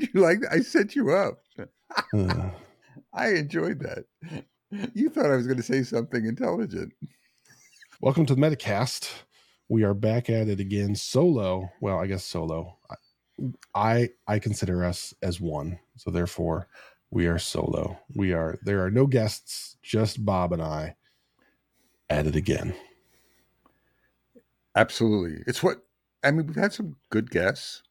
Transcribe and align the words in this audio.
did 0.00 0.14
you 0.14 0.20
like 0.20 0.40
that? 0.40 0.52
I 0.52 0.60
set 0.60 0.96
you 0.96 1.12
up. 1.12 1.42
I 3.12 3.28
enjoyed 3.28 3.80
that. 3.80 4.04
You 4.94 5.10
thought 5.10 5.26
I 5.26 5.36
was 5.36 5.46
going 5.46 5.58
to 5.58 5.62
say 5.62 5.82
something 5.82 6.24
intelligent. 6.24 6.92
welcome 8.00 8.26
to 8.26 8.34
the 8.34 8.40
Metacast. 8.40 9.10
We 9.68 9.84
are 9.84 9.94
back 9.94 10.30
at 10.30 10.48
it 10.48 10.58
again, 10.60 10.94
solo. 10.94 11.70
Well, 11.80 11.98
I 11.98 12.06
guess 12.06 12.24
solo. 12.24 12.78
I 12.90 12.94
I, 13.74 14.10
I 14.26 14.38
consider 14.38 14.84
us 14.84 15.14
as 15.22 15.40
one, 15.40 15.78
so 15.96 16.10
therefore 16.10 16.68
we 17.10 17.26
are 17.26 17.38
solo. 17.38 17.98
We 18.14 18.32
are 18.32 18.58
there 18.62 18.84
are 18.84 18.90
no 18.90 19.06
guests, 19.06 19.76
just 19.82 20.24
Bob 20.24 20.52
and 20.52 20.62
I 20.62 20.96
at 22.08 22.26
it 22.26 22.36
again. 22.36 22.74
Absolutely. 24.76 25.42
It's 25.46 25.62
what 25.62 25.84
I 26.22 26.30
mean. 26.30 26.46
We've 26.46 26.56
had 26.56 26.72
some 26.72 26.96
good 27.10 27.30
guests. 27.30 27.82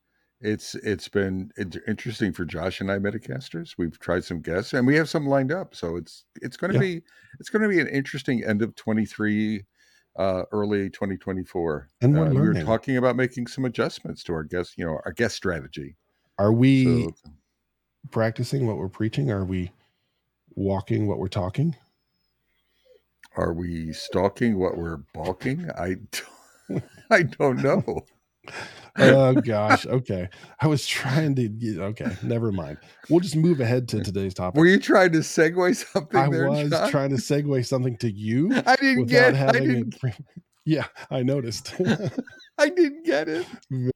It's 0.42 0.74
it's 0.76 1.10
been 1.10 1.52
interesting 1.86 2.32
for 2.32 2.46
Josh 2.46 2.80
and 2.80 2.90
I 2.90 2.98
Metacasters. 2.98 3.76
We've 3.78 4.00
tried 4.00 4.24
some 4.24 4.42
guests, 4.42 4.74
and 4.74 4.88
we 4.88 4.96
have 4.96 5.10
some 5.10 5.28
lined 5.28 5.52
up. 5.52 5.76
So 5.76 5.98
it's 5.98 6.24
it's 6.42 6.56
going 6.56 6.72
to 6.72 6.76
Yeah. 6.76 6.96
be 6.96 7.02
it's 7.40 7.50
going 7.50 7.62
to 7.64 7.68
be 7.68 7.80
an 7.82 7.88
interesting 7.90 8.44
end 8.46 8.62
of 8.62 8.74
twenty 8.76 9.06
three, 9.06 9.66
uh, 10.18 10.44
early 10.54 10.90
twenty 10.90 11.18
twenty 11.18 11.44
four. 11.44 11.90
And 12.02 12.14
we're 12.14 12.28
uh, 12.28 12.30
we 12.30 12.40
were 12.40 12.54
talking 12.54 12.96
about 12.96 13.18
making 13.18 13.48
some 13.48 13.66
adjustments 13.66 14.24
to 14.26 14.34
our 14.34 14.44
guest, 14.44 14.78
you 14.78 14.86
know, 14.86 15.00
our 15.06 15.12
guest 15.12 15.36
strategy. 15.36 15.98
Are 16.38 16.54
we 16.54 17.04
So 17.04 17.16
practicing 18.12 18.66
what 18.66 18.78
we're 18.78 18.88
preaching? 18.88 19.30
Are 19.32 19.44
we 19.44 19.72
walking 20.56 21.08
what 21.08 21.20
we're 21.20 21.28
talking? 21.28 21.76
are 23.36 23.54
we 23.54 23.94
stalking 23.94 24.58
what 24.58 24.78
we're 24.78 24.98
balking? 25.14 25.70
I 25.72 25.96
don't, 26.70 26.84
I 27.10 27.24
don't 27.24 27.58
know. 27.64 28.06
Oh 29.00 29.34
gosh, 29.34 29.86
okay. 29.86 30.30
I 30.60 30.68
was 30.68 30.86
trying 30.86 31.36
to 31.36 31.48
get 31.48 31.78
okay, 31.80 32.12
never 32.24 32.52
mind. 32.52 32.78
We'll 33.10 33.20
just 33.22 33.36
move 33.36 33.60
ahead 33.62 33.88
to 33.90 34.04
today's 34.04 34.34
topic. 34.34 34.58
Were 34.60 34.66
you 34.66 34.80
trying 34.80 35.12
to 35.14 35.20
segue 35.20 35.76
something 35.94 36.20
I 36.20 36.30
there, 36.30 36.50
was 36.50 36.70
John? 36.70 36.90
trying 36.92 37.10
to 37.12 37.16
segue 37.18 37.66
something 37.66 37.98
to 37.98 38.12
you 38.12 38.52
I 38.66 38.76
didn't 38.76 39.06
get. 39.06 39.36
I 39.36 39.52
didn't. 39.54 39.96
Yeah, 40.66 40.86
I 41.10 41.24
noticed. 41.24 41.74
I 42.60 42.70
didn't 42.70 43.04
get 43.04 43.28
it. 43.28 43.48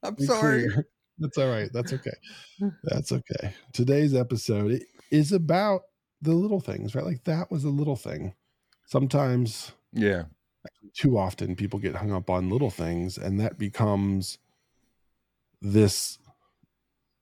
I'm 0.02 0.18
sorry. 0.18 0.68
clear. 0.70 0.88
That's 1.20 1.38
all 1.38 1.50
right. 1.50 1.70
That's 1.72 1.94
okay. 1.94 2.14
Hmm. 2.58 2.70
That's 2.86 3.12
okay. 3.12 3.54
Today's 3.74 4.16
episode 4.16 4.82
is 5.12 5.32
about 5.34 5.82
the 6.24 6.32
little 6.34 6.62
things, 6.62 6.96
right? 6.96 7.06
Like 7.06 7.26
that 7.26 7.52
was 7.52 7.64
a 7.64 7.70
little 7.70 7.98
thing. 7.98 8.34
Sometimes, 8.88 9.74
Yeah. 9.92 10.24
too 10.96 11.18
often, 11.18 11.56
people 11.56 11.78
get 11.78 11.96
hung 11.96 12.12
up 12.12 12.30
on 12.32 12.50
little 12.50 12.72
things, 12.72 13.20
and 13.20 13.40
that 13.40 13.60
becomes 13.60 14.40
this 15.64 16.20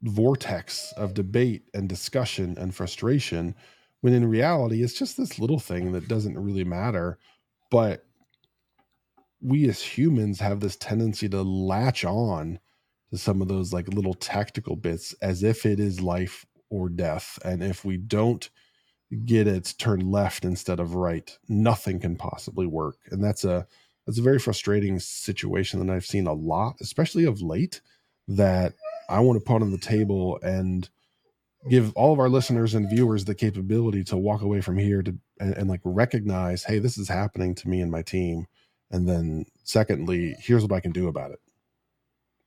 vortex 0.02 0.92
of 0.97 1.14
debate 1.14 1.70
and 1.73 1.88
discussion 1.88 2.58
and 2.58 2.73
frustration. 2.73 3.56
When 4.02 4.14
in 4.14 4.28
reality, 4.28 4.83
it's 4.83 4.98
just 4.98 5.16
this 5.16 5.38
little 5.39 5.59
thing 5.59 5.92
that 5.92 6.08
doesn't 6.08 6.39
really 6.39 6.64
matter. 6.64 7.20
But 7.70 8.03
we 9.39 9.70
as 9.70 9.81
humans 9.81 10.39
have 10.39 10.59
this 10.59 10.75
tendency 10.75 11.30
to 11.30 11.44
latch 11.44 12.03
on 12.03 12.59
to 13.11 13.17
some 13.17 13.42
of 13.42 13.48
those 13.48 13.73
like 13.73 13.88
little 13.88 14.14
tactical 14.16 14.76
bits 14.76 15.14
as 15.22 15.44
if 15.44 15.66
it 15.66 15.80
is 15.80 16.02
life 16.02 16.45
or 16.70 16.89
death. 16.89 17.38
And 17.45 17.61
if 17.61 17.86
we 17.86 17.98
don't 17.98 18.50
get 19.26 19.48
it 19.48 19.76
turned 19.78 20.09
left 20.09 20.45
instead 20.45 20.80
of 20.80 20.95
right, 20.95 21.38
nothing 21.48 22.00
can 22.00 22.16
possibly 22.16 22.66
work. 22.66 22.98
And 23.11 23.23
that's 23.23 23.44
a 23.44 23.67
that's 24.08 24.17
a 24.17 24.23
very 24.23 24.39
frustrating 24.39 25.00
situation 25.00 25.86
that 25.86 25.94
I've 25.94 26.05
seen 26.05 26.26
a 26.26 26.33
lot, 26.33 26.78
especially 26.81 27.26
of 27.26 27.42
late, 27.42 27.81
that 28.27 28.73
I 29.09 29.19
want 29.19 29.39
to 29.39 29.45
put 29.45 29.61
on 29.61 29.72
the 29.72 29.77
table 29.77 30.39
and 30.41 30.88
give 31.69 31.94
all 31.95 32.14
of 32.14 32.19
our 32.19 32.30
listeners 32.30 32.73
and 32.73 32.89
viewers 32.89 33.25
the 33.25 33.36
capability 33.36 34.03
to 34.05 34.17
walk 34.17 34.41
away 34.41 34.61
from 34.61 34.77
here 34.77 35.03
to 35.03 35.16
and, 35.39 35.55
and 35.55 35.69
like 35.69 35.81
recognize, 35.83 36.64
hey, 36.64 36.80
this 36.80 36.97
is 36.97 37.08
happening 37.08 37.55
to 37.55 37.69
me 37.69 37.81
and 37.81 37.92
my 37.92 38.02
team. 38.02 38.47
And 38.89 39.08
then 39.08 39.45
secondly, 39.64 40.36
here's 40.39 40.64
what 40.64 40.71
I 40.71 40.80
can 40.80 40.92
do 40.92 41.08
about 41.08 41.32
it. 41.32 41.39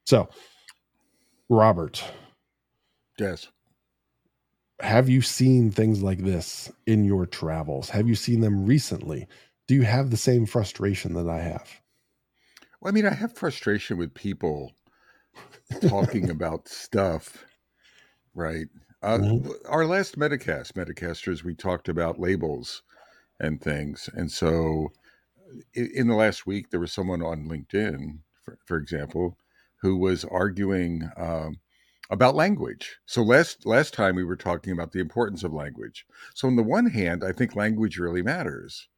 So, 0.07 0.29
Robert, 1.49 2.03
Yes. 3.19 3.49
have 4.81 5.09
you 5.09 5.23
seen 5.23 5.71
things 5.71 6.03
like 6.03 6.19
this 6.19 6.71
in 6.87 7.05
your 7.05 7.27
travels? 7.27 7.91
Have 7.91 8.09
you 8.09 8.15
seen 8.15 8.41
them 8.41 8.67
recently? 8.67 9.27
Do 9.67 9.75
you 9.75 9.83
have 9.83 10.11
the 10.11 10.17
same 10.17 10.45
frustration 10.47 11.15
that 11.15 11.29
I 11.29 11.41
have? 11.41 11.81
Well, 12.81 12.91
I 12.91 12.95
mean, 12.95 13.07
I 13.07 13.15
have 13.15 13.33
frustration 13.35 13.97
with 13.97 14.13
people 14.13 14.73
talking 15.81 16.31
about 16.31 16.69
stuff, 16.69 17.45
right? 18.35 18.69
Uh, 19.03 19.21
Mhm. 19.21 19.49
Our 19.69 19.87
last 19.87 20.19
Metacast, 20.19 20.73
Metacasters, 20.75 21.45
we 21.45 21.55
talked 21.55 21.89
about 21.89 22.21
labels 22.21 22.83
and 23.41 23.61
things. 23.61 24.09
And 24.15 24.31
so 24.33 24.91
i- 25.77 25.91
in 25.95 26.09
the 26.09 26.15
last 26.15 26.47
week, 26.47 26.71
there 26.71 26.81
was 26.81 26.93
someone 26.93 27.23
on 27.23 27.49
LinkedIn, 27.49 28.21
for, 28.43 28.59
for 28.65 28.77
example, 28.79 29.39
who 29.77 29.97
was 29.97 30.25
arguing 30.25 31.11
um, 31.17 31.57
about 32.11 32.35
language. 32.35 32.99
So 33.07 33.23
last 33.23 33.67
last 33.67 33.95
time 33.95 34.17
we 34.17 34.25
were 34.25 34.37
talking 34.37 34.73
about 34.73 34.93
the 34.93 35.01
importance 35.01 35.45
of 35.45 35.53
language. 35.53 36.07
So 36.35 36.49
on 36.49 36.57
the 36.57 36.63
one 36.63 36.87
hand, 36.87 37.25
I 37.25 37.33
think 37.33 37.57
language 37.57 37.99
really 37.99 38.23
matters. 38.23 38.89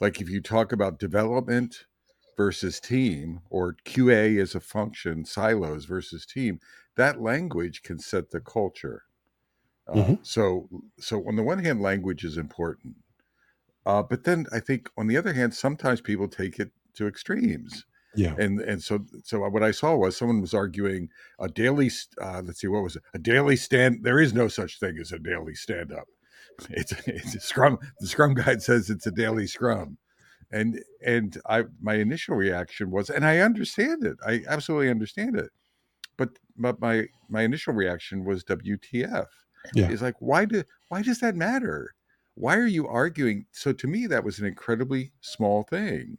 Like 0.00 0.20
if 0.20 0.30
you 0.30 0.40
talk 0.42 0.72
about 0.72 0.98
development 0.98 1.86
versus 2.36 2.80
team 2.80 3.40
or 3.50 3.76
QA 3.84 4.40
as 4.40 4.54
a 4.54 4.60
function, 4.60 5.24
silos 5.24 5.84
versus 5.86 6.26
team, 6.26 6.60
that 6.96 7.20
language 7.20 7.82
can 7.82 7.98
set 7.98 8.30
the 8.30 8.40
culture. 8.40 9.04
Uh, 9.88 9.94
Mhm. 9.94 10.18
So, 10.22 10.68
so 10.98 11.26
on 11.28 11.36
the 11.36 11.42
one 11.44 11.64
hand, 11.64 11.80
language 11.82 12.24
is 12.24 12.36
important, 12.38 12.96
uh, 13.86 14.02
but 14.02 14.24
then 14.24 14.46
I 14.52 14.60
think 14.60 14.90
on 14.96 15.06
the 15.06 15.16
other 15.16 15.32
hand, 15.32 15.54
sometimes 15.54 16.00
people 16.00 16.28
take 16.28 16.58
it 16.58 16.72
to 16.94 17.06
extremes, 17.06 17.84
Yeah. 18.14 18.38
and 18.38 18.60
and 18.60 18.82
so 18.82 19.04
so 19.24 19.48
what 19.48 19.62
I 19.62 19.70
saw 19.72 19.96
was 19.96 20.16
someone 20.16 20.40
was 20.40 20.54
arguing 20.54 21.10
a 21.38 21.48
daily. 21.48 21.90
Uh, 22.20 22.42
let's 22.44 22.60
see, 22.60 22.68
what 22.68 22.82
was 22.82 22.96
it? 22.96 23.02
A 23.14 23.18
daily 23.18 23.56
stand. 23.56 24.04
There 24.04 24.20
is 24.20 24.32
no 24.34 24.48
such 24.48 24.80
thing 24.80 24.98
as 24.98 25.12
a 25.12 25.18
daily 25.18 25.54
stand 25.54 25.92
up. 25.92 26.08
It's 26.70 26.92
it's 27.06 27.34
a 27.36 27.40
scrum. 27.40 27.78
The 28.00 28.06
Scrum 28.08 28.34
guide 28.34 28.62
says 28.62 28.90
it's 28.90 29.06
a 29.06 29.10
daily 29.12 29.46
scrum, 29.46 29.98
and 30.50 30.82
and 31.04 31.40
I 31.48 31.64
my 31.80 31.94
initial 31.94 32.36
reaction 32.36 32.90
was, 32.90 33.10
and 33.10 33.24
I 33.26 33.38
understand 33.40 34.04
it. 34.04 34.16
I 34.26 34.42
absolutely 34.48 34.90
understand 34.90 35.36
it, 35.36 35.50
but 36.16 36.38
but 36.56 36.80
my 36.80 37.08
my 37.28 37.42
initial 37.42 37.74
reaction 37.74 38.24
was 38.24 38.44
WTF. 38.44 39.28
Yeah. 39.74 39.86
It's 39.90 40.02
like 40.02 40.16
why 40.20 40.44
do 40.46 40.64
why 40.88 41.02
does 41.02 41.20
that 41.20 41.36
matter? 41.36 41.94
Why 42.34 42.56
are 42.56 42.66
you 42.66 42.86
arguing? 42.86 43.46
So 43.52 43.72
to 43.72 43.86
me, 43.86 44.06
that 44.08 44.24
was 44.24 44.38
an 44.38 44.46
incredibly 44.46 45.12
small 45.20 45.62
thing. 45.64 46.18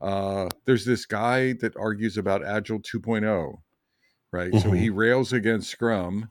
Uh, 0.00 0.48
there's 0.66 0.84
this 0.86 1.06
guy 1.06 1.54
that 1.54 1.76
argues 1.76 2.18
about 2.18 2.44
Agile 2.44 2.80
2.0, 2.80 3.62
right? 4.32 4.56
So 4.56 4.70
Mhm. 4.70 4.76
he 4.78 4.90
rails 4.90 5.32
against 5.32 5.70
Scrum. 5.70 6.30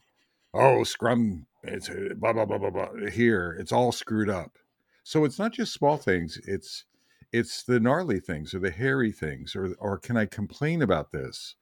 Oh, 0.53 0.83
Scrum, 0.83 1.47
it's 1.63 1.89
blah 2.17 2.33
blah 2.33 2.45
blah 2.45 2.57
blah 2.57 2.69
blah. 2.69 3.09
Here, 3.09 3.55
it's 3.59 3.71
all 3.71 3.91
screwed 3.91 4.29
up. 4.29 4.57
So 5.03 5.25
it's 5.25 5.39
not 5.39 5.53
just 5.53 5.73
small 5.73 5.97
things. 5.97 6.37
It's 6.45 6.85
it's 7.33 7.63
the 7.63 7.79
gnarly 7.79 8.19
things 8.19 8.53
or 8.53 8.59
the 8.59 8.71
hairy 8.71 9.11
things, 9.11 9.55
or 9.55 9.73
or 9.79 9.97
can 9.97 10.17
I 10.17 10.25
complain 10.25 10.81
about 10.81 11.11
this? 11.11 11.55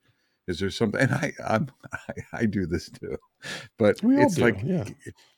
Is 0.46 0.58
there 0.60 0.70
something? 0.70 1.00
And 1.00 1.12
I 1.12 1.32
I'm, 1.46 1.68
I, 1.92 2.14
I 2.32 2.46
do 2.46 2.66
this 2.66 2.90
too, 2.90 3.16
but 3.78 4.02
We 4.02 4.16
it's 4.22 4.34
do, 4.36 4.42
like 4.42 4.60
yeah. 4.64 4.84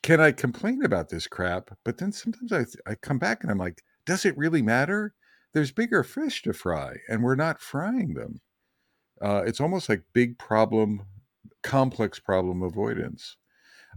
can 0.01 0.19
I 0.21 0.31
complain 0.31 0.83
about 0.83 1.09
this 1.09 1.27
crap? 1.27 1.71
But 1.85 1.97
then 1.97 2.11
sometimes 2.11 2.51
I 2.51 2.65
I 2.91 2.95
come 2.95 3.19
back 3.19 3.43
and 3.43 3.51
I'm 3.51 3.57
like, 3.57 3.81
does 4.05 4.25
it 4.25 4.37
really 4.37 4.61
matter? 4.61 5.13
There's 5.53 5.71
bigger 5.71 6.03
fish 6.03 6.41
to 6.43 6.53
fry, 6.53 6.95
and 7.07 7.23
we're 7.23 7.35
not 7.35 7.61
frying 7.61 8.15
them. 8.15 8.41
Uh, 9.21 9.43
it's 9.45 9.61
almost 9.61 9.87
like 9.89 10.03
big 10.13 10.37
problem, 10.37 11.03
complex 11.63 12.19
problem 12.19 12.63
avoidance. 12.63 13.37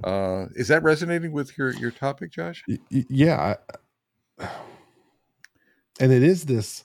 Uh, 0.04 0.46
is 0.54 0.69
that 0.69 0.82
resonating 0.82 1.32
with 1.32 1.56
your 1.56 1.70
your 1.72 1.90
topic, 1.90 2.31
Josh? 2.32 2.62
Yeah 2.90 3.56
I- 3.56 3.76
and 6.00 6.12
it 6.12 6.22
is 6.22 6.44
this 6.44 6.84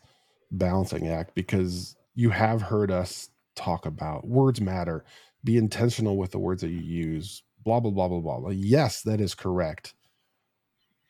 balancing 0.51 1.07
act 1.07 1.33
because 1.35 1.95
you 2.15 2.29
have 2.29 2.61
heard 2.61 2.91
us 2.91 3.29
talk 3.55 3.85
about 3.85 4.27
words 4.27 4.61
matter 4.61 5.03
be 5.43 5.57
intentional 5.57 6.17
with 6.17 6.31
the 6.31 6.39
words 6.39 6.61
that 6.61 6.69
you 6.69 6.79
use 6.79 7.43
blah 7.63 7.79
blah 7.79 7.91
blah 7.91 8.07
blah 8.07 8.19
blah. 8.19 8.49
Yes 8.49 9.01
that 9.03 9.21
is 9.21 9.33
correct. 9.33 9.93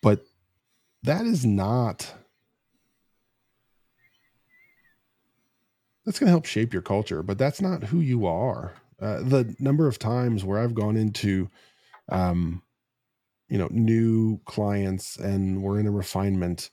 But 0.02 0.26
that 1.04 1.26
is 1.26 1.46
not 1.46 2.14
that's 6.06 6.20
going 6.20 6.28
to 6.28 6.32
help 6.32 6.46
shape 6.46 6.74
your 6.74 6.82
culture 6.82 7.24
but 7.24 7.38
that's 7.38 7.62
not 7.62 7.84
who 7.86 8.00
you 8.00 8.26
are. 8.26 8.74
Uh, 9.00 9.20
the 9.24 9.56
number 9.58 9.88
of 9.88 9.98
times 9.98 10.44
where 10.46 10.60
i've 10.60 10.76
gone 10.76 10.96
into 10.96 11.50
um 12.10 12.62
you 13.50 13.58
know 13.58 13.68
new 13.72 14.40
clients 14.46 15.18
and 15.18 15.64
we're 15.64 15.80
in 15.80 15.88
a 15.88 15.92
refinement 15.92 16.70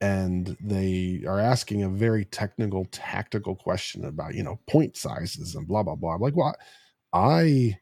and 0.00 0.56
they 0.60 1.22
are 1.26 1.40
asking 1.40 1.82
a 1.82 1.88
very 1.88 2.24
technical 2.24 2.84
tactical 2.86 3.54
question 3.54 4.04
about 4.04 4.34
you 4.34 4.42
know 4.42 4.60
point 4.68 4.96
sizes 4.96 5.54
and 5.54 5.66
blah 5.66 5.82
blah 5.82 5.94
blah 5.94 6.14
I'm 6.14 6.20
like 6.20 6.36
well 6.36 6.54
i 7.12 7.78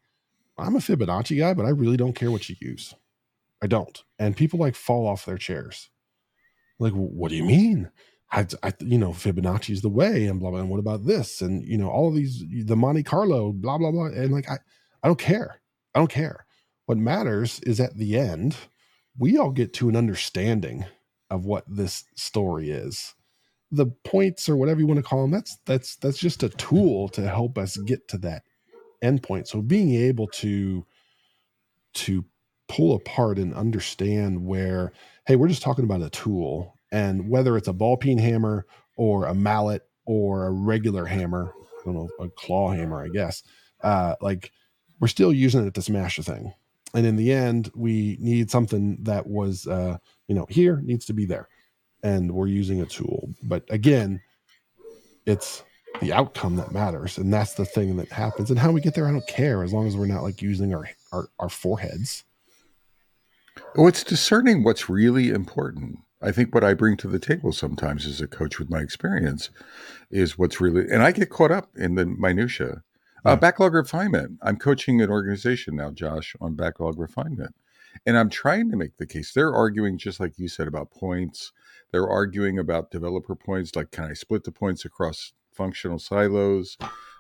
I'm 0.57 0.77
a 0.77 0.81
Fibonacci 0.81 1.39
guy, 1.39 1.55
but 1.55 1.67
I 1.67 1.71
really 1.71 1.97
don't 1.97 2.15
care 2.15 2.31
what 2.31 2.49
you 2.49 2.57
use. 2.61 2.95
I 3.63 3.67
don't. 3.67 4.03
And 4.19 4.37
people 4.37 4.59
like 4.59 4.75
fall 4.75 5.07
off 5.07 5.25
their 5.25 5.39
chairs. 5.39 5.91
Like, 6.79 6.93
what 6.93 7.31
do 7.31 7.37
you 7.37 7.45
mean? 7.45 7.91
I, 8.31 8.47
I 8.63 8.73
you 8.81 8.99
know, 8.99 9.11
Fibonacci 9.11 9.71
is 9.71 9.83
the 9.83 9.89
way, 9.89 10.27
and 10.27 10.41
blah 10.41 10.51
blah. 10.51 10.61
And 10.61 10.69
what 10.69 10.81
about 10.81 11.07
this? 11.07 11.41
And 11.41 11.65
you 11.67 11.79
know, 11.79 11.89
all 11.89 12.09
of 12.09 12.15
these, 12.15 12.45
the 12.65 12.77
Monte 12.77 13.03
Carlo, 13.05 13.53
blah 13.53 13.79
blah 13.79 13.91
blah. 13.91 14.07
And 14.07 14.33
like, 14.33 14.49
I, 14.49 14.59
I 15.03 15.09
don't 15.09 15.19
care. 15.19 15.61
I 15.95 15.99
don't 15.99 16.11
care. 16.11 16.47
What 16.87 16.99
matters 16.99 17.61
is 17.61 17.81
at 17.81 17.97
the 17.97 18.19
end, 18.19 18.57
we 19.19 19.39
all 19.39 19.51
get 19.51 19.73
to 19.75 19.89
an 19.89 19.97
understanding 19.97 20.85
of 21.35 21.45
what 21.45 21.65
this 21.69 22.05
story 22.15 22.71
is. 22.71 23.15
The 23.71 23.87
points 23.87 24.49
or 24.49 24.57
whatever 24.57 24.81
you 24.81 24.87
want 24.87 24.99
to 24.99 25.03
call 25.03 25.23
them, 25.23 25.33
that's 25.33 25.59
that's 25.67 25.97
that's 25.97 26.19
just 26.19 26.43
a 26.43 26.49
tool 26.49 27.09
to 27.11 27.29
help 27.29 27.59
us 27.59 27.77
get 27.77 28.07
to 28.09 28.19
that 28.19 28.45
endpoint. 29.03 29.49
So 29.49 29.61
being 29.61 29.95
able 29.95 30.29
to 30.29 30.87
to 31.95 32.25
pull 32.69 32.95
apart 32.95 33.39
and 33.39 33.55
understand 33.55 34.47
where, 34.47 34.93
hey, 35.27 35.37
we're 35.37 35.49
just 35.49 35.63
talking 35.63 35.85
about 35.85 36.03
a 36.03 36.11
tool, 36.11 36.79
and 36.93 37.29
whether 37.29 37.57
it's 37.57 37.69
a 37.69 37.73
ball 37.73 37.97
peen 37.97 38.19
hammer 38.19 38.67
or 38.97 39.27
a 39.27 39.35
mallet 39.35 39.83
or 40.07 40.47
a 40.47 40.53
regular 40.53 41.07
hammer, 41.07 41.53
I 41.81 41.85
don't 41.85 41.95
know, 41.95 42.09
a 42.21 42.29
claw 42.29 42.71
hammer, 42.71 43.03
I 43.03 43.09
guess. 43.09 43.43
Uh, 43.83 44.15
like 44.21 44.53
we're 45.01 45.09
still 45.09 45.33
using 45.33 45.67
it 45.67 45.75
to 45.75 45.83
smash 45.83 46.19
a 46.19 46.23
thing. 46.23 46.55
And 46.95 47.07
in 47.07 47.17
the 47.17 47.33
end, 47.33 47.71
we 47.75 48.17
need 48.21 48.51
something 48.51 48.99
that 49.03 49.27
was, 49.27 49.67
uh, 49.67 49.99
you 50.29 50.35
know, 50.35 50.47
here 50.49 50.81
needs 50.85 51.05
to 51.07 51.13
be 51.13 51.27
there, 51.27 51.49
and 52.03 52.33
we're 52.33 52.47
using 52.47 52.81
a 52.81 52.87
tool. 52.87 53.31
But 53.43 53.65
again, 53.69 54.21
it's 55.27 55.65
the 56.01 56.13
outcome 56.13 56.57
that 56.57 56.73
matters, 56.73 57.19
and 57.19 57.33
that's 57.33 57.55
the 57.55 57.65
thing 57.65 57.97
that 57.97 58.11
happens. 58.13 58.51
And 58.51 58.59
how 58.59 58.71
we 58.71 58.81
get 58.81 58.95
there, 58.95 59.09
I 59.09 59.13
don't 59.13 59.27
care 59.27 59.65
as 59.65 59.73
long 59.73 59.87
as 59.87 59.97
we're 59.97 60.07
not 60.07 60.23
like 60.23 60.41
using 60.41 60.75
our 60.75 60.89
our, 61.13 61.29
our 61.39 61.49
foreheads. 61.49 62.25
Well, 63.75 63.89
it's 63.89 64.05
discerning 64.05 64.63
what's 64.63 64.89
really 64.89 65.31
important. 65.31 65.99
I 66.23 66.33
think 66.33 66.55
what 66.55 66.65
I 66.65 66.75
bring 66.75 66.97
to 66.99 67.09
the 67.09 67.19
table 67.19 67.53
sometimes 67.53 68.07
as 68.07 68.21
a 68.21 68.27
coach 68.27 68.59
with 68.59 68.71
my 68.71 68.81
experience 68.81 69.51
is 70.11 70.39
what's 70.39 70.61
really, 70.61 70.89
and 70.91 71.03
I 71.03 71.13
get 71.13 71.29
caught 71.29 71.51
up 71.51 71.71
in 71.77 71.97
the 71.97 72.07
minutia. 72.07 72.83
Uh, 73.25 73.37
backlog 73.37 73.75
refinement. 73.75 74.39
I'm 74.43 74.57
coaching 74.57 75.01
an 75.01 75.11
organization 75.11 75.77
now, 75.77 75.91
Josh, 75.91 76.37
on 76.41 76.55
backlog 76.55 76.99
refinement. 76.99 77.55
And 78.07 78.19
I'm 78.19 78.29
trying 78.29 78.71
to 78.71 78.77
make 78.77 78.97
the 78.97 79.07
case. 79.07 79.33
They're 79.33 79.55
arguing, 79.55 79.99
just 79.99 80.21
like 80.21 80.39
you 80.39 80.49
said, 80.49 80.69
about 80.69 80.91
points. 80.91 81.53
They're 81.91 82.09
arguing 82.09 82.59
about 82.59 82.91
developer 82.91 83.35
points, 83.35 83.77
like 83.77 83.93
can 83.93 84.05
I 84.05 84.15
split 84.15 84.45
the 84.45 84.53
points 84.53 84.85
across 84.85 85.33
functional 85.53 85.99
silos? 85.99 86.77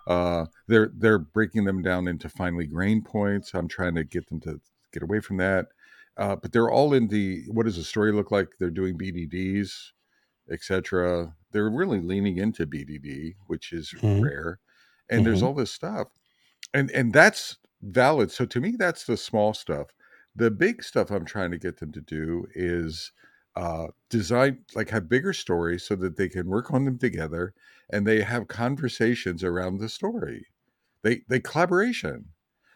Uh, 0.06 0.46
they're 0.66 0.90
they're 0.94 1.18
breaking 1.18 1.64
them 1.64 1.80
down 1.80 2.08
into 2.08 2.28
finely 2.28 2.66
grained 2.66 3.04
points. 3.04 3.54
I'm 3.54 3.68
trying 3.68 3.94
to 3.94 4.04
get 4.04 4.28
them 4.28 4.40
to 4.40 4.60
get 4.92 5.02
away 5.02 5.20
from 5.20 5.38
that. 5.38 5.68
Uh, 6.16 6.36
but 6.36 6.52
they're 6.52 6.70
all 6.70 6.92
in 6.92 7.08
the 7.08 7.44
what 7.48 7.66
does 7.66 7.76
the 7.76 7.84
story 7.84 8.12
look 8.12 8.30
like? 8.30 8.48
They're 8.58 8.70
doing 8.70 8.98
BDDs, 8.98 9.72
etc. 10.50 11.34
They're 11.52 11.70
really 11.70 12.00
leaning 12.00 12.38
into 12.38 12.66
BDD, 12.66 13.34
which 13.46 13.72
is 13.72 13.94
mm-hmm. 13.96 14.22
rare, 14.22 14.58
and 15.10 15.20
mm-hmm. 15.20 15.24
there's 15.24 15.42
all 15.42 15.54
this 15.54 15.72
stuff, 15.72 16.08
and 16.72 16.90
and 16.90 17.12
that's 17.12 17.58
valid. 17.82 18.30
So 18.30 18.44
to 18.46 18.60
me, 18.60 18.74
that's 18.78 19.04
the 19.04 19.16
small 19.16 19.54
stuff. 19.54 19.88
The 20.36 20.50
big 20.50 20.82
stuff 20.82 21.10
I'm 21.10 21.24
trying 21.24 21.50
to 21.52 21.58
get 21.58 21.78
them 21.78 21.92
to 21.92 22.00
do 22.00 22.46
is 22.54 23.12
uh, 23.56 23.86
design 24.10 24.58
like 24.74 24.90
have 24.90 25.08
bigger 25.08 25.32
stories 25.32 25.84
so 25.84 25.94
that 25.96 26.16
they 26.16 26.28
can 26.28 26.48
work 26.48 26.72
on 26.72 26.84
them 26.84 26.98
together 26.98 27.54
and 27.90 28.06
they 28.06 28.20
have 28.22 28.48
conversations 28.48 29.44
around 29.44 29.78
the 29.78 29.88
story. 29.88 30.46
They 31.02 31.20
they 31.28 31.40
collaboration. 31.40 32.26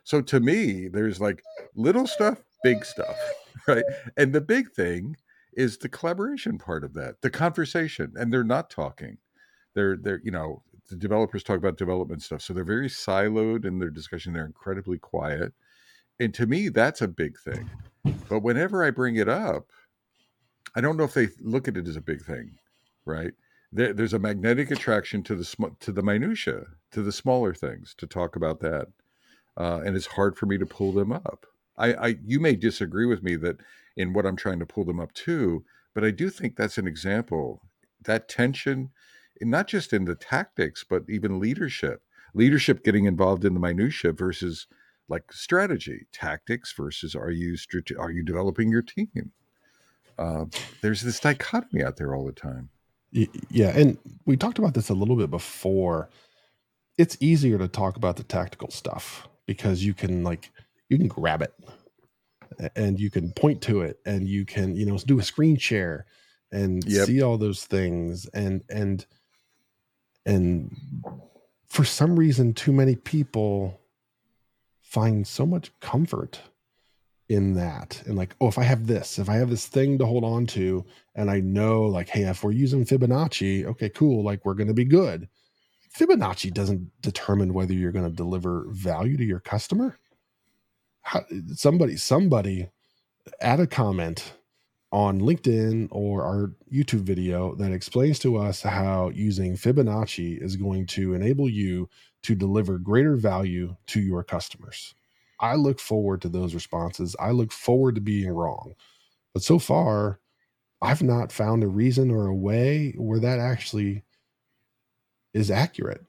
So 0.04 0.20
to 0.22 0.40
me, 0.40 0.88
there's 0.88 1.20
like 1.20 1.42
little 1.75 2.06
stuff, 2.06 2.42
big 2.62 2.84
stuff, 2.84 3.16
right? 3.66 3.84
And 4.16 4.32
the 4.32 4.40
big 4.40 4.70
thing 4.72 5.16
is 5.54 5.78
the 5.78 5.88
collaboration 5.88 6.58
part 6.58 6.84
of 6.84 6.94
that, 6.94 7.20
the 7.20 7.30
conversation, 7.30 8.12
and 8.16 8.32
they're 8.32 8.44
not 8.44 8.70
talking. 8.70 9.19
They're 9.75 9.96
they're 9.96 10.20
you 10.22 10.30
know 10.30 10.62
the 10.88 10.96
developers 10.96 11.43
talk 11.43 11.58
about 11.58 11.76
development 11.76 12.23
stuff, 12.23 12.43
so 12.43 12.52
they're 12.52 12.64
very 12.64 12.88
siloed 12.88 13.64
in 13.64 13.79
their 13.79 13.90
discussion. 13.90 14.32
They're 14.32 14.46
incredibly 14.46 14.99
quiet, 14.99 15.52
and 16.19 16.35
to 16.35 16.46
me, 16.46 16.69
that's 16.69 17.02
a 17.02 17.08
big 17.08 17.38
thing. 17.38 17.69
But 18.29 18.40
whenever 18.40 18.85
I 18.85 18.90
bring 18.90 19.17
it 19.17 19.29
up, 19.29 19.70
I 20.75 20.81
don't 20.81 20.96
know 20.96 21.05
if 21.05 21.14
they 21.14 21.29
look 21.40 21.69
at 21.69 21.76
it 21.76 21.88
as 21.88 21.96
a 21.96 22.00
big 22.00 22.23
thing, 22.23 22.58
right? 23.05 23.32
There, 23.73 23.93
there's 23.93 24.14
a 24.14 24.19
magnetic 24.19 24.70
attraction 24.70 25.23
to 25.25 25.35
the 25.35 25.44
sm- 25.44 25.76
to 25.81 25.93
the 25.93 26.02
minutia, 26.02 26.64
to 26.93 27.02
the 27.02 27.12
smaller 27.12 27.55
things, 27.55 27.94
to 27.99 28.06
talk 28.06 28.37
about 28.37 28.61
that, 28.61 28.88
uh, 29.56 29.81
and 29.85 29.96
it's 29.96 30.06
hard 30.06 30.37
for 30.37 30.46
me 30.46 30.58
to 30.58 30.67
pull 30.67 30.93
them 30.93 31.12
up. 31.12 31.46
I, 31.76 31.93
I 31.94 32.17
you 32.25 32.40
may 32.40 32.56
disagree 32.56 33.06
with 33.06 33.23
me 33.23 33.37
that 33.37 33.58
in 33.96 34.12
what 34.12 34.26
I'm 34.26 34.37
trying 34.37 34.58
to 34.61 34.67
pull 34.67 34.85
them 34.85 35.00
up 35.00 35.12
to, 35.14 35.64
but 35.94 36.05
I 36.05 36.11
do 36.11 36.31
think 36.31 36.56
that's 36.56 36.79
an 36.79 36.87
example. 36.87 37.62
That 38.05 38.29
tension, 38.29 38.90
not 39.40 39.67
just 39.67 39.93
in 39.93 40.05
the 40.05 40.14
tactics, 40.14 40.85
but 40.88 41.05
even 41.08 41.40
leadership. 41.40 42.02
Leadership 42.35 42.85
getting 42.85 43.06
involved 43.06 43.44
in 43.44 43.55
the 43.55 43.61
minutia 43.61 44.12
versus 44.12 44.67
like 45.08 45.32
strategy, 45.32 46.06
tactics 46.12 46.73
versus 46.73 47.14
are 47.14 47.31
you 47.31 47.56
are 47.99 48.11
you 48.11 48.23
developing 48.23 48.70
your 48.70 48.82
team? 48.82 49.32
Uh, 50.19 50.44
there's 50.82 51.02
this 51.02 51.20
dichotomy 51.20 51.82
out 51.82 51.96
there 51.96 52.14
all 52.14 52.26
the 52.26 52.32
time. 52.32 52.69
Yeah, 53.11 53.70
and 53.70 53.96
we 54.26 54.37
talked 54.37 54.58
about 54.58 54.75
this 54.75 54.90
a 54.90 54.94
little 54.94 55.17
bit 55.17 55.31
before. 55.31 56.11
It's 56.99 57.17
easier 57.20 57.56
to 57.56 57.69
talk 57.69 57.96
about 57.96 58.17
the 58.17 58.25
tactical 58.25 58.70
stuff 58.70 59.26
because 59.46 59.82
you 59.82 59.94
can 59.94 60.23
like 60.25 60.50
you 60.90 60.99
can 60.99 61.08
grab 61.08 61.40
it 61.40 61.55
and 62.76 63.00
you 63.00 63.11
can 63.11 63.32
point 63.32 63.62
to 63.62 63.81
it 63.81 63.99
and 64.05 64.29
you 64.29 64.44
can 64.44 64.76
you 64.76 64.85
know 64.85 64.99
do 64.99 65.19
a 65.19 65.23
screen 65.23 65.56
share 65.56 66.06
and 66.52 66.85
yep. 66.85 67.06
see 67.06 67.23
all 67.23 67.38
those 67.38 67.64
things 67.64 68.26
and 68.35 68.62
and 68.69 69.06
and 70.26 70.74
for 71.68 71.84
some 71.84 72.18
reason 72.18 72.54
too 72.54 72.72
many 72.72 72.96
people 72.96 73.80
find 74.80 75.26
so 75.26 75.44
much 75.44 75.70
comfort 75.80 76.40
in 77.28 77.54
that. 77.54 78.02
And 78.06 78.16
like 78.16 78.34
oh 78.40 78.48
if 78.48 78.58
i 78.58 78.62
have 78.62 78.86
this 78.86 79.18
if 79.18 79.28
i 79.28 79.34
have 79.34 79.50
this 79.50 79.66
thing 79.66 79.98
to 79.98 80.06
hold 80.06 80.24
on 80.24 80.46
to 80.46 80.84
and 81.14 81.30
i 81.30 81.40
know 81.40 81.82
like 81.82 82.08
hey 82.08 82.22
if 82.22 82.42
we're 82.42 82.52
using 82.52 82.84
fibonacci 82.84 83.66
okay 83.66 83.90
cool 83.90 84.24
like 84.24 84.44
we're 84.44 84.54
going 84.54 84.68
to 84.68 84.74
be 84.74 84.84
good. 84.84 85.28
Fibonacci 85.96 86.52
doesn't 86.52 86.90
determine 87.00 87.54
whether 87.54 87.72
you're 87.72 87.92
going 87.92 88.08
to 88.08 88.14
deliver 88.14 88.66
value 88.68 89.16
to 89.16 89.24
your 89.24 89.40
customer. 89.40 89.98
How, 91.00 91.24
somebody 91.54 91.96
somebody 91.96 92.68
add 93.40 93.60
a 93.60 93.66
comment 93.66 94.34
on 94.90 95.21
LinkedIn 95.21 95.88
or 95.90 96.25
our 96.25 96.52
YouTube 96.73 97.02
video 97.02 97.54
that 97.57 97.73
explains 97.73 98.18
to 98.21 98.38
us 98.38 98.62
how 98.62 99.11
using 99.14 99.54
Fibonacci 99.54 100.42
is 100.42 100.57
going 100.57 100.87
to 100.87 101.14
enable 101.14 101.49
you 101.49 101.88
to 102.23 102.35
deliver 102.35 102.78
greater 102.78 103.16
value 103.16 103.76
to 103.87 104.00
your 104.00 104.25
customers. 104.25 104.95
I 105.40 105.54
look 105.54 105.78
forward 105.78 106.23
to 106.23 106.28
those 106.28 106.54
responses. 106.54 107.14
I 107.21 107.30
look 107.30 107.52
forward 107.52 107.95
to 107.97 108.00
being 108.00 108.30
wrong. 108.30 108.75
But 109.35 109.42
so 109.42 109.59
far, 109.59 110.21
I've 110.80 111.02
not 111.02 111.33
found 111.33 111.62
a 111.62 111.68
reason 111.68 112.11
or 112.11 112.26
a 112.26 112.35
way 112.35 112.95
where 112.97 113.21
that 113.21 113.38
actually 113.38 114.04
is 115.35 115.50
accurate. 115.50 116.04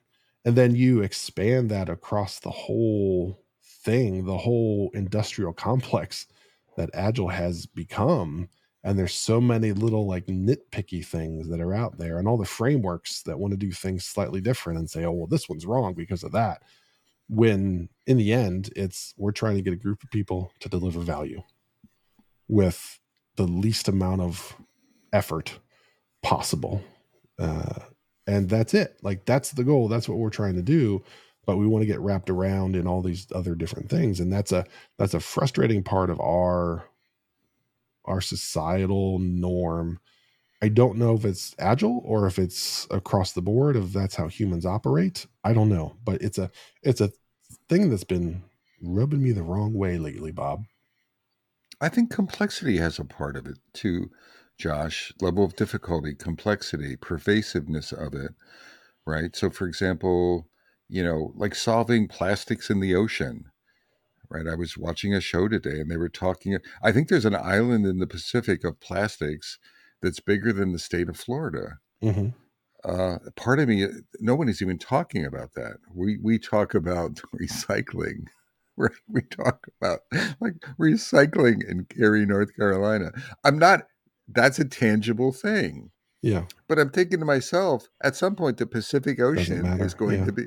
And 0.46 0.56
then 0.56 0.74
you 0.76 1.02
expand 1.02 1.70
that 1.70 1.90
across 1.90 2.40
the 2.40 2.50
whole 2.50 3.44
thing, 3.62 4.26
the 4.26 4.38
whole 4.38 4.90
industrial 4.94 5.54
complex 5.54 6.28
that 6.78 6.90
Agile 6.94 7.28
has 7.28 7.66
become. 7.66 8.48
And 8.84 8.98
there's 8.98 9.14
so 9.14 9.42
many 9.42 9.74
little 9.74 10.08
like 10.08 10.28
nitpicky 10.28 11.06
things 11.06 11.50
that 11.50 11.60
are 11.60 11.74
out 11.74 11.98
there, 11.98 12.18
and 12.18 12.28
all 12.28 12.38
the 12.38 12.46
frameworks 12.46 13.24
that 13.24 13.38
want 13.38 13.52
to 13.52 13.58
do 13.58 13.72
things 13.72 14.06
slightly 14.06 14.40
different 14.40 14.80
and 14.80 14.90
say, 14.90 15.04
oh, 15.04 15.12
well, 15.12 15.28
this 15.28 15.50
one's 15.50 15.66
wrong 15.66 15.94
because 15.94 16.24
of 16.24 16.32
that. 16.32 16.64
When 17.28 17.90
in 18.08 18.18
the 18.18 18.32
end, 18.32 18.72
it's 18.76 19.14
we're 19.18 19.32
trying 19.32 19.56
to 19.56 19.62
get 19.62 19.74
a 19.74 19.78
group 19.78 20.02
of 20.04 20.10
people 20.12 20.52
to 20.62 20.70
deliver 20.70 21.02
value 21.02 21.44
with 22.48 23.00
the 23.36 23.44
least 23.44 23.88
amount 23.88 24.22
of 24.22 24.56
effort 25.14 25.60
possible. 26.24 26.82
Uh, 27.38 27.80
and 28.28 28.50
that's 28.50 28.74
it. 28.74 28.98
Like, 29.02 29.26
that's 29.26 29.52
the 29.52 29.64
goal. 29.64 29.88
That's 29.88 30.08
what 30.08 30.18
we're 30.18 30.30
trying 30.30 30.56
to 30.56 30.62
do 30.62 31.04
but 31.50 31.58
we 31.58 31.66
want 31.66 31.82
to 31.82 31.88
get 31.88 32.00
wrapped 32.00 32.30
around 32.30 32.76
in 32.76 32.86
all 32.86 33.02
these 33.02 33.26
other 33.34 33.56
different 33.56 33.90
things 33.90 34.20
and 34.20 34.32
that's 34.32 34.52
a 34.52 34.64
that's 35.00 35.16
a 35.16 35.20
frustrating 35.20 35.82
part 35.82 36.12
of 36.12 36.20
our 36.20 36.84
our 38.10 38.22
societal 38.22 39.20
norm. 39.20 40.00
I 40.62 40.68
don't 40.68 40.98
know 40.98 41.16
if 41.16 41.24
it's 41.24 41.56
agile 41.58 42.02
or 42.04 42.28
if 42.28 42.38
it's 42.38 42.86
across 42.92 43.32
the 43.32 43.42
board 43.42 43.78
if 43.78 43.94
that's 43.94 44.16
how 44.16 44.28
humans 44.28 44.66
operate. 44.66 45.26
I 45.44 45.54
don't 45.54 45.70
know 45.70 45.96
but 46.04 46.22
it's 46.22 46.38
a 46.38 46.52
it's 46.84 47.02
a 47.02 47.12
thing 47.70 47.90
that's 47.90 48.04
been 48.04 48.44
rubbing 48.82 49.24
me 49.24 49.32
the 49.32 49.44
wrong 49.44 49.74
way 49.74 49.98
lately 49.98 50.32
bob. 50.32 50.64
I 51.82 51.88
think 51.88 52.12
complexity 52.12 52.78
has 52.78 53.00
a 53.00 53.06
part 53.06 53.38
of 53.38 53.46
it 53.46 53.58
too 53.74 54.10
josh. 54.58 55.14
Level 55.22 55.46
of 55.46 55.56
difficulty 55.56 56.14
complexity 56.14 56.98
pervasiveness 56.98 57.94
of 57.94 58.14
it 58.14 58.32
right? 59.06 59.36
So 59.36 59.50
for 59.50 59.68
example 59.68 60.50
you 60.90 61.04
know, 61.04 61.32
like 61.36 61.54
solving 61.54 62.08
plastics 62.08 62.70
in 62.70 62.80
the 62.80 62.96
ocean, 62.96 63.46
right? 64.30 64.48
I 64.48 64.56
was 64.56 64.78
watching 64.78 65.14
a 65.14 65.22
show 65.22 65.48
today 65.48 65.80
and 65.80 65.90
they 65.90 65.98
were 65.98 66.10
talking. 66.10 66.58
I 66.84 66.92
think 66.92 67.08
there's 67.08 67.26
an 67.26 67.36
island 67.36 67.86
in 67.86 68.00
the 68.00 68.08
Pacific 68.08 68.64
of 68.64 68.80
plastics 68.80 69.58
that's 70.02 70.20
bigger 70.20 70.54
than 70.54 70.72
the 70.72 70.80
state 70.80 71.10
of 71.10 71.18
Florida. 71.18 71.80
Mhm. 72.04 72.34
Uh, 72.84 73.18
part 73.36 73.60
of 73.60 73.68
me, 73.68 73.86
no 74.20 74.36
one 74.36 74.48
is 74.48 74.62
even 74.62 74.78
talking 74.78 75.26
about 75.26 75.54
that. 75.56 75.78
We 75.94 76.18
we 76.22 76.40
talk 76.40 76.74
about 76.74 77.16
recycling, 77.36 78.28
right? 78.78 78.92
We 79.08 79.22
talk 79.22 79.68
about 79.82 80.00
like 80.40 80.56
recycling 80.80 81.68
in 81.68 81.86
Cary, 81.86 82.26
North 82.26 82.56
Carolina. 82.56 83.12
I'm 83.44 83.60
not. 83.60 83.88
That's 84.28 84.60
a 84.60 84.66
tangible 84.66 85.34
thing. 85.34 85.92
Yeah. 86.22 86.46
But 86.68 86.80
I'm 86.80 86.90
thinking 86.90 87.20
to 87.20 87.26
myself, 87.26 87.88
at 88.04 88.16
some 88.16 88.36
point, 88.36 88.58
the 88.58 88.68
Pacific 88.68 89.20
Ocean 89.20 89.66
is 89.82 89.94
going 89.94 90.20
yeah. 90.20 90.26
to 90.26 90.32
be, 90.32 90.44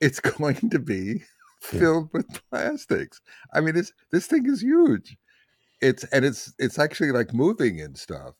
it's 0.00 0.20
going 0.38 0.70
to 0.70 0.78
be 0.78 1.22
Filled 1.70 2.10
with 2.12 2.26
plastics. 2.50 3.20
I 3.52 3.60
mean, 3.60 3.74
this 3.74 3.92
this 4.12 4.26
thing 4.26 4.46
is 4.46 4.62
huge. 4.62 5.16
It's 5.80 6.04
and 6.04 6.24
it's 6.24 6.52
it's 6.58 6.78
actually 6.78 7.12
like 7.12 7.34
moving 7.34 7.80
and 7.80 7.98
stuff. 7.98 8.34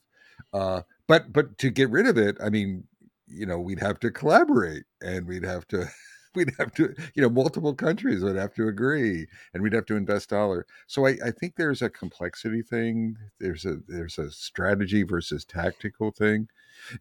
Uh, 0.52 0.82
but 1.08 1.32
but 1.32 1.58
to 1.58 1.70
get 1.70 1.90
rid 1.90 2.06
of 2.06 2.18
it, 2.18 2.36
I 2.42 2.50
mean, 2.50 2.84
you 3.28 3.46
know, 3.46 3.58
we'd 3.60 3.80
have 3.80 4.00
to 4.00 4.10
collaborate 4.10 4.84
and 5.02 5.26
we'd 5.26 5.44
have 5.44 5.66
to. 5.68 5.86
We'd 6.36 6.52
have 6.58 6.74
to, 6.74 6.92
you 7.14 7.22
know, 7.22 7.30
multiple 7.30 7.74
countries 7.74 8.22
would 8.24 8.34
have 8.34 8.54
to 8.54 8.66
agree, 8.66 9.28
and 9.54 9.62
we'd 9.62 9.72
have 9.72 9.86
to 9.86 9.94
invest 9.94 10.30
dollar. 10.30 10.66
So 10.88 11.06
I, 11.06 11.10
I 11.24 11.30
think 11.30 11.54
there's 11.56 11.80
a 11.80 11.88
complexity 11.88 12.62
thing. 12.62 13.16
There's 13.38 13.64
a 13.64 13.78
there's 13.86 14.18
a 14.18 14.32
strategy 14.32 15.04
versus 15.04 15.44
tactical 15.44 16.10
thing 16.10 16.48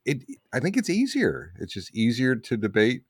it 0.05 0.23
i 0.53 0.59
think 0.59 0.77
it's 0.77 0.89
easier 0.89 1.53
it's 1.59 1.73
just 1.73 1.93
easier 1.95 2.35
to 2.35 2.57
debate 2.57 3.03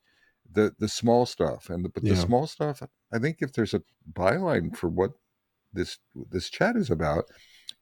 the 0.52 0.74
the 0.80 0.88
small 0.88 1.26
stuff 1.26 1.70
and 1.70 1.84
the, 1.86 1.90
but 1.90 2.04
the 2.04 2.16
small 2.16 2.46
stuff 2.48 2.84
i 3.12 3.18
think 3.20 3.38
if 3.42 3.54
there's 3.54 3.74
a 3.74 3.82
byline 4.14 4.76
for 4.76 4.88
what 4.90 5.12
this 5.74 5.98
this 6.30 6.50
chat 6.50 6.76
is 6.76 6.90
about 6.92 7.26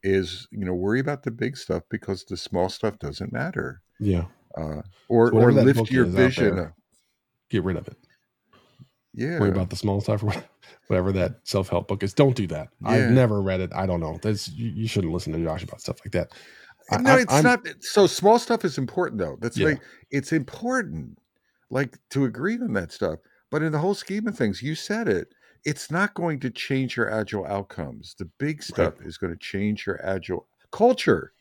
is 0.04 0.48
you 0.52 0.64
know 0.66 0.74
worry 0.74 1.00
about 1.00 1.24
the 1.24 1.32
big 1.32 1.58
stuff 1.58 1.84
because 1.90 2.24
the 2.26 2.38
small 2.38 2.70
stuff 2.70 2.98
doesn't 3.00 3.34
matter 3.34 3.82
Yeah. 4.00 4.26
uh 4.58 4.82
or 5.10 5.32
So 5.32 5.38
or 5.38 5.52
lift 5.52 5.92
your 5.92 6.06
vision 6.06 6.56
there, 6.56 6.76
Get 7.50 7.64
rid 7.64 7.76
of 7.78 7.88
it. 7.88 7.98
yeah 9.14 9.40
Worry 9.40 9.50
about 9.50 9.70
the 9.70 9.76
small 9.76 10.00
stuff 10.02 10.24
or 10.24 10.34
whatever 10.88 11.12
that 11.14 11.40
self 11.44 11.68
help 11.70 11.88
book 11.90 12.02
is. 12.04 12.14
Don't 12.14 12.36
do 12.36 12.48
that. 12.48 12.70
Yeah. 12.82 12.90
I've 12.90 13.12
never 13.12 13.42
read 13.42 13.60
it. 13.60 13.72
I 13.76 13.86
don't 13.86 14.00
know. 14.00 14.18
That's 14.22 14.48
you, 14.50 14.70
you 14.70 14.88
shouldn't 14.88 15.12
listen 15.14 15.34
to 15.34 15.44
Josh 15.44 15.64
about 15.64 15.82
stuff 15.82 16.00
like 16.06 16.14
that. 16.14 16.32
I- 16.90 16.98
no, 17.02 17.12
I- 17.16 17.20
it's 17.22 17.34
I'm- 17.34 17.44
not. 17.44 17.60
So 17.82 18.08
small 18.08 18.40
stuff 18.40 18.64
is 18.66 18.78
important, 18.78 19.20
though. 19.20 19.38
That's 19.42 19.58
Yeah. 19.58 19.68
like 19.68 19.82
it's 20.12 20.32
important, 20.32 21.18
like 21.72 21.98
to 22.12 22.26
agree 22.26 22.56
on 22.56 22.74
that 22.74 22.92
stuff. 22.92 23.20
But 23.50 23.64
in 23.64 23.72
the 23.72 23.80
whole 23.80 23.96
scheme 23.96 24.28
of 24.28 24.38
things, 24.38 24.62
you 24.62 24.76
said 24.76 25.08
it. 25.08 25.34
It's 25.64 25.92
not 25.92 26.14
going 26.14 26.40
to 26.42 26.50
change 26.50 26.98
your 26.98 27.12
agile 27.12 27.46
outcomes. 27.46 28.16
The 28.18 28.30
big 28.40 28.64
stuff 28.64 28.96
is 29.04 29.18
going 29.18 29.34
to 29.34 29.40
change 29.40 29.86
your 29.86 30.04
agile 30.06 30.48
culture. 30.72 31.34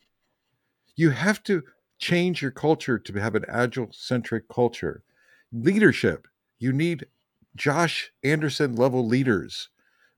You 0.95 1.09
have 1.09 1.43
to 1.43 1.63
change 1.99 2.41
your 2.41 2.51
culture 2.51 2.99
to 2.99 3.13
have 3.19 3.35
an 3.35 3.45
agile 3.47 3.89
centric 3.91 4.47
culture. 4.49 5.03
Leadership. 5.51 6.27
You 6.59 6.71
need 6.71 7.07
Josh 7.55 8.11
Anderson 8.23 8.75
level 8.75 9.05
leaders 9.05 9.69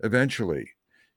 eventually. 0.01 0.71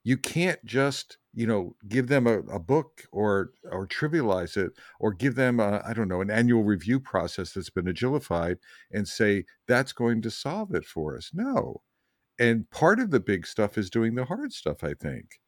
You 0.07 0.17
can't 0.19 0.65
just, 0.65 1.19
you 1.35 1.47
know, 1.47 1.77
give 1.89 2.09
them 2.09 2.27
a, 2.29 2.39
a 2.41 2.61
book 2.61 3.05
or 3.13 3.53
or 3.65 3.87
trivialize 3.89 4.57
it 4.57 4.73
or 5.01 5.13
give 5.13 5.35
them 5.37 5.61
I 5.61 5.93
don't 5.95 6.09
know, 6.09 6.23
an 6.23 6.31
annual 6.31 6.65
review 6.65 7.01
process 7.01 7.53
that's 7.53 7.71
been 7.71 7.87
agilified 7.87 8.59
and 8.93 9.09
say 9.09 9.45
that's 9.69 9.93
going 9.93 10.23
to 10.23 10.31
solve 10.31 10.75
it 10.75 10.87
for 10.87 11.17
us. 11.17 11.31
No. 11.35 11.83
And 12.39 12.71
part 12.71 13.01
of 13.01 13.11
the 13.11 13.21
big 13.21 13.47
stuff 13.47 13.79
is 13.79 13.91
doing 13.91 14.15
the 14.17 14.25
hard 14.27 14.53
stuff, 14.55 14.85
I 14.85 14.95
think. 14.95 15.41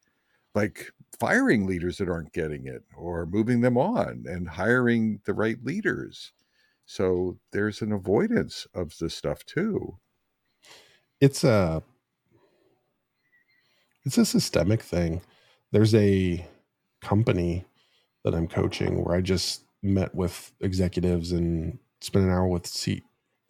Like 0.55 0.91
firing 1.19 1.67
leaders 1.67 1.97
that 1.99 2.09
aren't 2.09 2.33
getting 2.33 2.67
it 2.67 2.83
or 2.95 3.25
moving 3.25 3.61
them 3.61 3.77
on 3.77 4.25
and 4.27 4.49
hiring 4.49 5.21
the 5.25 5.33
right 5.33 5.63
leaders. 5.63 6.33
So 6.85 7.39
there's 7.53 7.81
an 7.81 7.91
avoidance 7.93 8.67
of 8.75 8.97
this 8.99 9.15
stuff 9.15 9.45
too. 9.45 9.99
it's 11.21 11.43
a 11.43 11.83
it's 14.09 14.17
a 14.17 14.25
systemic 14.25 14.81
thing. 14.81 15.21
There's 15.71 15.93
a 15.93 16.43
company 17.01 17.65
that 18.23 18.33
i'm 18.35 18.47
coaching 18.47 19.03
where 19.03 19.15
i 19.15 19.21
just 19.21 19.63
met 19.81 20.13
with 20.13 20.51
executives 20.59 21.31
and 21.31 21.79
spent 22.01 22.25
an 22.25 22.31
hour 22.31 22.47
with 22.47 22.67
C- 22.67 23.03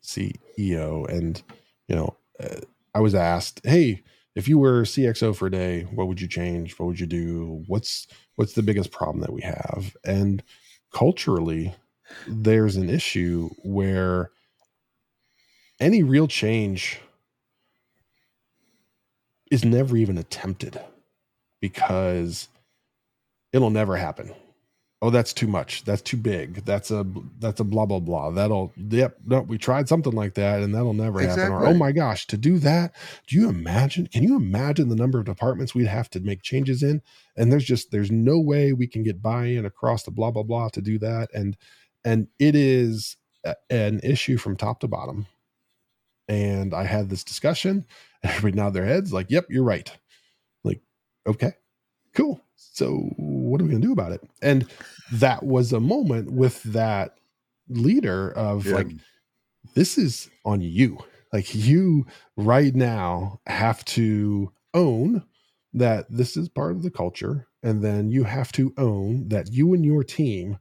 ceo 0.03 1.09
and 1.09 1.41
you 1.87 1.95
know 1.95 2.15
uh, 2.39 2.59
i 2.93 2.99
was 2.99 3.15
asked 3.15 3.61
hey 3.63 4.03
if 4.35 4.47
you 4.47 4.59
were 4.59 4.83
cxo 4.83 5.35
for 5.35 5.47
a 5.47 5.51
day 5.51 5.81
what 5.93 6.07
would 6.07 6.21
you 6.21 6.27
change? 6.27 6.77
What 6.77 6.85
would 6.85 6.99
you 6.99 7.07
do? 7.07 7.63
What's 7.67 8.07
what's 8.35 8.53
the 8.53 8.63
biggest 8.63 8.91
problem 8.91 9.21
that 9.21 9.33
we 9.33 9.41
have? 9.41 9.97
And 10.05 10.43
culturally 10.93 11.75
there's 12.27 12.75
an 12.75 12.89
issue 12.89 13.49
where 13.63 14.31
any 15.79 16.03
real 16.03 16.27
change 16.27 16.99
is 19.49 19.65
never 19.65 19.97
even 19.97 20.17
attempted 20.17 20.79
because 21.61 22.47
it'll 23.53 23.69
never 23.69 23.97
happen. 23.97 24.33
Oh, 25.01 25.09
that's 25.09 25.31
too 25.31 25.47
much. 25.47 25.85
That's 25.85 26.01
too 26.01 26.17
big. 26.17 26.65
That's 26.65 26.91
a 26.91 27.05
that's 27.39 27.61
a 27.61 27.63
blah 27.63 27.85
blah 27.85 28.01
blah. 28.01 28.31
That'll 28.31 28.73
yep. 28.75 29.15
No, 29.25 29.41
we 29.41 29.57
tried 29.57 29.87
something 29.87 30.11
like 30.11 30.33
that, 30.33 30.61
and 30.61 30.75
that'll 30.75 30.93
never 30.93 31.21
happen. 31.21 31.53
Or 31.53 31.65
oh 31.67 31.73
my 31.73 31.93
gosh, 31.93 32.27
to 32.27 32.37
do 32.37 32.59
that, 32.59 32.93
do 33.25 33.37
you 33.37 33.47
imagine? 33.47 34.07
Can 34.07 34.23
you 34.23 34.35
imagine 34.35 34.89
the 34.89 34.97
number 34.97 35.17
of 35.17 35.23
departments 35.25 35.73
we'd 35.73 35.87
have 35.87 36.09
to 36.11 36.19
make 36.19 36.41
changes 36.41 36.83
in? 36.83 37.01
And 37.37 37.49
there's 37.49 37.63
just 37.63 37.91
there's 37.91 38.11
no 38.11 38.39
way 38.39 38.73
we 38.73 38.87
can 38.87 39.03
get 39.03 39.21
buy-in 39.21 39.65
across 39.65 40.03
the 40.03 40.11
blah 40.11 40.31
blah 40.31 40.43
blah 40.43 40.67
to 40.69 40.81
do 40.81 40.99
that. 40.99 41.29
And 41.33 41.55
and 42.03 42.27
it 42.37 42.55
is 42.55 43.15
a- 43.45 43.55
an 43.69 44.01
issue 44.03 44.35
from 44.37 44.57
top 44.57 44.81
to 44.81 44.89
bottom. 44.89 45.27
And 46.27 46.73
I 46.73 46.83
had 46.83 47.09
this 47.09 47.23
discussion. 47.23 47.85
Everybody 48.23 48.55
nod 48.61 48.73
their 48.73 48.85
heads, 48.85 49.13
like, 49.13 49.29
"Yep, 49.29 49.47
you're 49.49 49.63
right." 49.63 49.91
Like, 50.63 50.81
okay, 51.27 51.53
cool. 52.13 52.41
So 52.55 53.13
what 53.17 53.61
are 53.61 53.63
we 53.63 53.71
gonna 53.71 53.81
do 53.81 53.93
about 53.93 54.11
it? 54.11 54.21
And 54.41 54.67
that 55.13 55.43
was 55.43 55.73
a 55.73 55.79
moment 55.79 56.31
with 56.31 56.61
that 56.63 57.17
leader 57.69 58.31
of 58.31 58.65
Yeah. 58.65 58.75
like, 58.75 58.91
this 59.75 59.97
is 59.97 60.29
on 60.45 60.61
you. 60.61 60.97
Like 61.31 61.53
you 61.53 62.05
right 62.35 62.73
now 62.73 63.39
have 63.47 63.85
to 63.85 64.51
own 64.73 65.23
that 65.73 66.07
this 66.09 66.35
is 66.35 66.49
part 66.49 66.71
of 66.71 66.81
the 66.83 66.91
culture. 66.91 67.47
And 67.61 67.83
then 67.83 68.09
you 68.09 68.23
have 68.23 68.51
to 68.53 68.73
own 68.77 69.29
that 69.29 69.51
you 69.51 69.73
and 69.73 69.85
your 69.85 70.03
team 70.03 70.57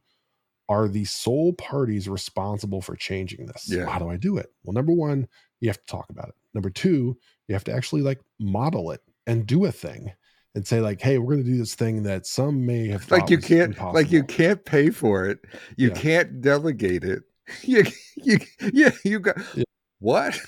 are 0.69 0.87
the 0.88 1.07
sole 1.07 1.55
parties 1.55 2.09
responsible 2.09 2.83
for 2.83 2.95
changing 2.95 3.47
this. 3.47 3.69
Yeah. 3.71 3.87
How 3.87 3.99
do 3.99 4.09
I 4.11 4.17
do 4.17 4.37
it? 4.37 4.53
Well, 4.65 4.75
number 4.75 4.93
one, 4.93 5.29
you 5.61 5.69
have 5.69 5.79
to 5.79 5.87
talk 5.87 6.11
about 6.11 6.29
it. 6.29 6.35
Number 6.55 6.71
two, 6.71 7.17
you 7.47 7.55
have 7.55 7.64
to 7.64 7.73
actually 7.73 8.02
like 8.02 8.21
model 8.38 8.90
it 8.90 9.00
and 9.26 9.47
do 9.47 9.64
a 9.67 9.73
thing 9.73 10.12
and 10.55 10.67
say 10.67 10.81
like, 10.81 11.00
hey, 11.00 11.19
we're 11.19 11.35
going 11.35 11.45
to 11.45 11.50
do 11.50 11.59
this 11.59 11.75
thing 11.75 12.02
that 12.05 12.26
some 12.26 12.64
may 12.64 12.88
have 12.88 13.11
like 13.11 13.31
you 13.31 13.38
can't 13.38 13.78
like 13.93 14.11
you 14.11 14.25
can't 14.25 14.64
pay 14.64 14.90
for 14.90 15.26
it 15.26 15.38
you 15.76 15.88
Yeah. 15.88 15.95
can't 15.95 16.40
delegate 16.40 17.05
it 17.05 17.23
you 17.62 17.85
you 18.17 18.38
yeah 18.73 18.90
you 19.05 19.21
got 19.21 19.37
Yeah. 19.55 19.64
what 20.00 20.38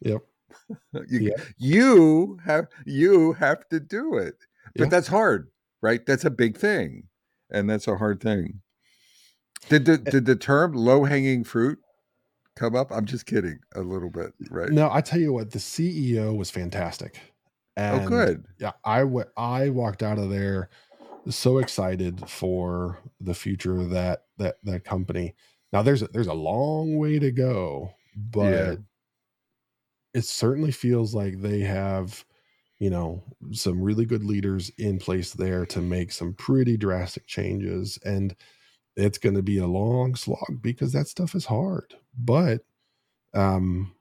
Yep. 0.00 0.20
you, 1.08 1.20
Yeah. 1.20 1.44
you 1.58 2.38
have 2.44 2.66
you 2.84 3.32
have 3.34 3.66
to 3.70 3.80
do 3.80 4.16
it 4.16 4.36
but 4.76 4.90
that's 4.90 5.08
hard 5.08 5.48
right 5.82 6.04
that's 6.06 6.24
a 6.24 6.30
big 6.30 6.56
thing 6.56 7.04
and 7.50 7.68
that's 7.68 7.88
a 7.88 7.96
hard 7.96 8.20
thing 8.20 8.60
did 9.68 9.84
the 9.86 9.98
did 9.98 10.26
the 10.26 10.36
term 10.36 10.72
low 10.74 11.04
hanging 11.04 11.44
fruit 11.44 11.78
come 12.56 12.74
up 12.76 12.90
i'm 12.90 13.06
just 13.06 13.26
kidding 13.26 13.58
a 13.74 13.80
little 13.80 14.10
bit 14.10 14.32
right 14.50 14.70
No, 14.70 14.90
I 14.90 15.00
tell 15.00 15.20
you 15.20 15.32
what, 15.32 15.50
the 15.50 15.58
CEO 15.60 16.34
was 16.34 16.50
fantastic. 16.50 17.20
Oh, 17.88 18.00
and 18.00 18.02
oh 18.04 18.24
good 18.26 18.44
yeah, 18.58 18.72
I 18.84 19.04
I 19.36 19.70
walked 19.70 20.02
out 20.02 20.18
of 20.18 20.30
there 20.30 20.68
so 21.28 21.58
excited 21.58 22.28
for 22.28 22.98
the 23.20 23.34
future 23.34 23.78
of 23.80 23.90
that 23.90 24.26
that 24.38 24.56
that 24.64 24.84
company. 24.84 25.34
Now 25.72 25.82
there's 25.82 26.02
a, 26.02 26.08
there's 26.08 26.26
a 26.28 26.34
long 26.34 26.98
way 26.98 27.18
to 27.18 27.32
go, 27.32 27.94
but 28.16 28.78
Yeah. 28.78 28.82
it 30.14 30.22
certainly 30.24 30.72
feels 30.72 31.14
like 31.14 31.40
they 31.40 31.60
have 31.60 32.24
you 32.78 32.90
know 32.90 33.22
some 33.52 33.82
really 33.82 34.06
good 34.06 34.24
leaders 34.24 34.70
in 34.78 34.98
place 34.98 35.34
there 35.34 35.66
to 35.66 35.80
make 35.80 36.12
some 36.12 36.34
pretty 36.34 36.76
drastic 36.76 37.26
changes 37.26 37.98
and 38.04 38.34
it's 38.96 39.18
going 39.18 39.36
to 39.36 39.42
be 39.42 39.58
a 39.58 39.68
long 39.68 40.14
slog 40.16 40.62
because 40.62 40.92
that 40.92 41.08
stuff 41.08 41.34
is 41.34 41.46
hard 41.46 41.94
but 42.18 42.62
um 43.34 43.92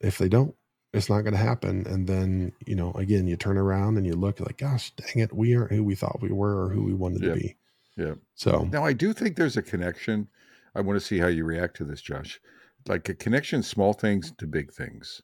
if 0.00 0.18
they 0.18 0.28
don't 0.28 0.54
it's 0.92 1.08
not 1.08 1.22
going 1.22 1.32
to 1.32 1.38
happen 1.38 1.86
and 1.86 2.06
then 2.06 2.52
you 2.66 2.74
know 2.74 2.92
again 2.92 3.26
you 3.26 3.36
turn 3.36 3.56
around 3.56 3.96
and 3.96 4.06
you 4.06 4.14
look 4.14 4.40
like 4.40 4.58
gosh 4.58 4.90
dang 4.96 5.22
it 5.22 5.32
we 5.32 5.56
aren't 5.56 5.72
who 5.72 5.82
we 5.82 5.94
thought 5.94 6.20
we 6.20 6.30
were 6.30 6.64
or 6.64 6.68
who 6.68 6.82
we 6.82 6.92
wanted 6.92 7.22
to 7.22 7.34
be 7.34 7.56
Yeah. 7.96 8.14
so 8.34 8.68
Now, 8.70 8.84
I 8.84 8.92
do 8.92 9.12
think 9.12 9.36
there's 9.36 9.56
a 9.56 9.62
connection. 9.62 10.28
I 10.74 10.80
want 10.80 10.98
to 10.98 11.04
see 11.06 11.18
how 11.18 11.28
you 11.28 11.44
react 11.44 11.76
to 11.76 11.84
this, 11.84 12.00
Josh. 12.00 12.40
Like 12.88 13.08
a 13.08 13.14
connection, 13.14 13.62
small 13.62 13.92
things 13.92 14.32
to 14.38 14.46
big 14.46 14.72
things. 14.72 15.22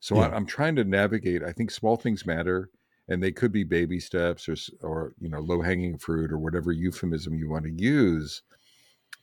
So 0.00 0.16
Yeah. 0.16 0.28
I, 0.28 0.34
I'm 0.36 0.46
trying 0.46 0.76
to 0.76 0.84
navigate. 0.84 1.42
I 1.42 1.52
think 1.52 1.70
small 1.70 1.96
things 1.96 2.24
matter, 2.26 2.70
and 3.08 3.22
they 3.22 3.32
could 3.32 3.52
be 3.52 3.64
baby 3.64 4.00
steps 4.00 4.48
or 4.48 4.56
or 4.80 5.14
you 5.20 5.28
know 5.28 5.40
low 5.40 5.62
hanging 5.62 5.98
fruit 5.98 6.32
or 6.32 6.38
whatever 6.38 6.72
euphemism 6.72 7.34
you 7.34 7.48
want 7.50 7.64
to 7.64 7.72
use, 7.72 8.42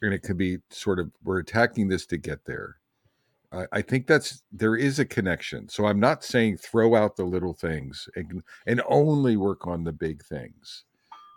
and 0.03 0.13
it 0.13 0.21
could 0.21 0.37
be 0.37 0.59
sort 0.69 0.99
of 0.99 1.09
we're 1.23 1.39
attacking 1.39 1.87
this 1.87 2.05
to 2.07 2.17
get 2.17 2.45
there. 2.45 2.75
I, 3.51 3.65
I 3.71 3.81
think 3.81 4.05
that's 4.05 4.43
there 4.51 4.75
is 4.75 4.99
a 4.99 5.05
connection. 5.05 5.69
So 5.69 5.85
I'm 5.87 5.99
not 5.99 6.23
saying 6.23 6.57
throw 6.57 6.95
out 6.95 7.15
the 7.15 7.23
little 7.23 7.53
things 7.53 8.07
and, 8.15 8.43
and 8.67 8.81
only 8.87 9.37
work 9.37 9.65
on 9.65 9.83
the 9.83 9.93
big 9.93 10.23
things. 10.23 10.83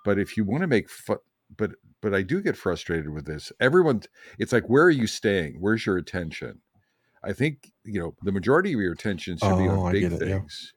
But 0.04 0.18
if 0.18 0.36
you 0.36 0.44
want 0.44 0.62
to 0.62 0.66
make 0.66 0.90
fun, 0.90 1.18
but 1.56 1.72
but 2.02 2.12
I 2.14 2.22
do 2.22 2.42
get 2.42 2.56
frustrated 2.56 3.08
with 3.08 3.24
this. 3.24 3.52
Everyone, 3.60 4.02
it's 4.38 4.52
like, 4.52 4.68
where 4.68 4.84
are 4.84 4.90
you 4.90 5.06
staying? 5.06 5.56
Where's 5.60 5.86
your 5.86 5.96
attention? 5.96 6.60
I 7.24 7.32
think 7.32 7.72
you 7.84 8.00
know 8.00 8.14
the 8.22 8.32
majority 8.32 8.72
of 8.72 8.80
your 8.80 8.92
attention 8.92 9.36
should 9.38 9.58
be 9.58 9.68
Oh, 9.68 9.80
on 9.80 9.92
big 9.92 10.02
get 10.02 10.12
it, 10.12 10.28
yeah. 10.28 10.38
things, 10.38 10.74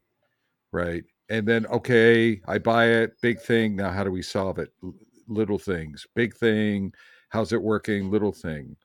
right? 0.71 1.03
And 1.29 1.47
then 1.47 1.65
okay, 1.67 2.41
I 2.47 2.59
buy 2.59 2.85
it, 2.87 3.19
big 3.21 3.39
thing. 3.41 3.75
Now 3.75 3.91
how 3.91 4.03
do 4.03 4.11
we 4.11 4.21
solve 4.21 4.59
it? 4.59 4.69
L- 4.83 4.93
little 5.27 5.59
things, 5.59 6.05
big 6.15 6.35
thing. 6.35 6.91
How's 7.29 7.53
it 7.53 7.61
working? 7.61 8.09
Little 8.11 8.31
thing. 8.33 8.75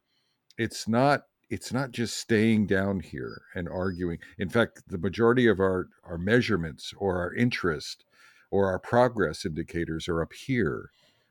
It's 0.58 0.86
not. 0.88 1.24
It's 1.50 1.72
not 1.72 1.92
just 1.92 2.16
staying 2.16 2.66
down 2.66 3.00
here 3.00 3.42
and 3.54 3.68
arguing. 3.68 4.18
In 4.38 4.48
fact, 4.48 4.82
the 4.88 4.98
majority 4.98 5.46
of 5.46 5.60
our 5.60 5.88
our 6.04 6.18
measurements 6.18 6.92
or 6.96 7.18
our 7.18 7.34
interest 7.34 8.04
or 8.50 8.66
our 8.70 8.78
progress 8.78 9.44
indicators 9.44 10.08
are 10.08 10.22
up 10.22 10.32
here. 10.32 10.90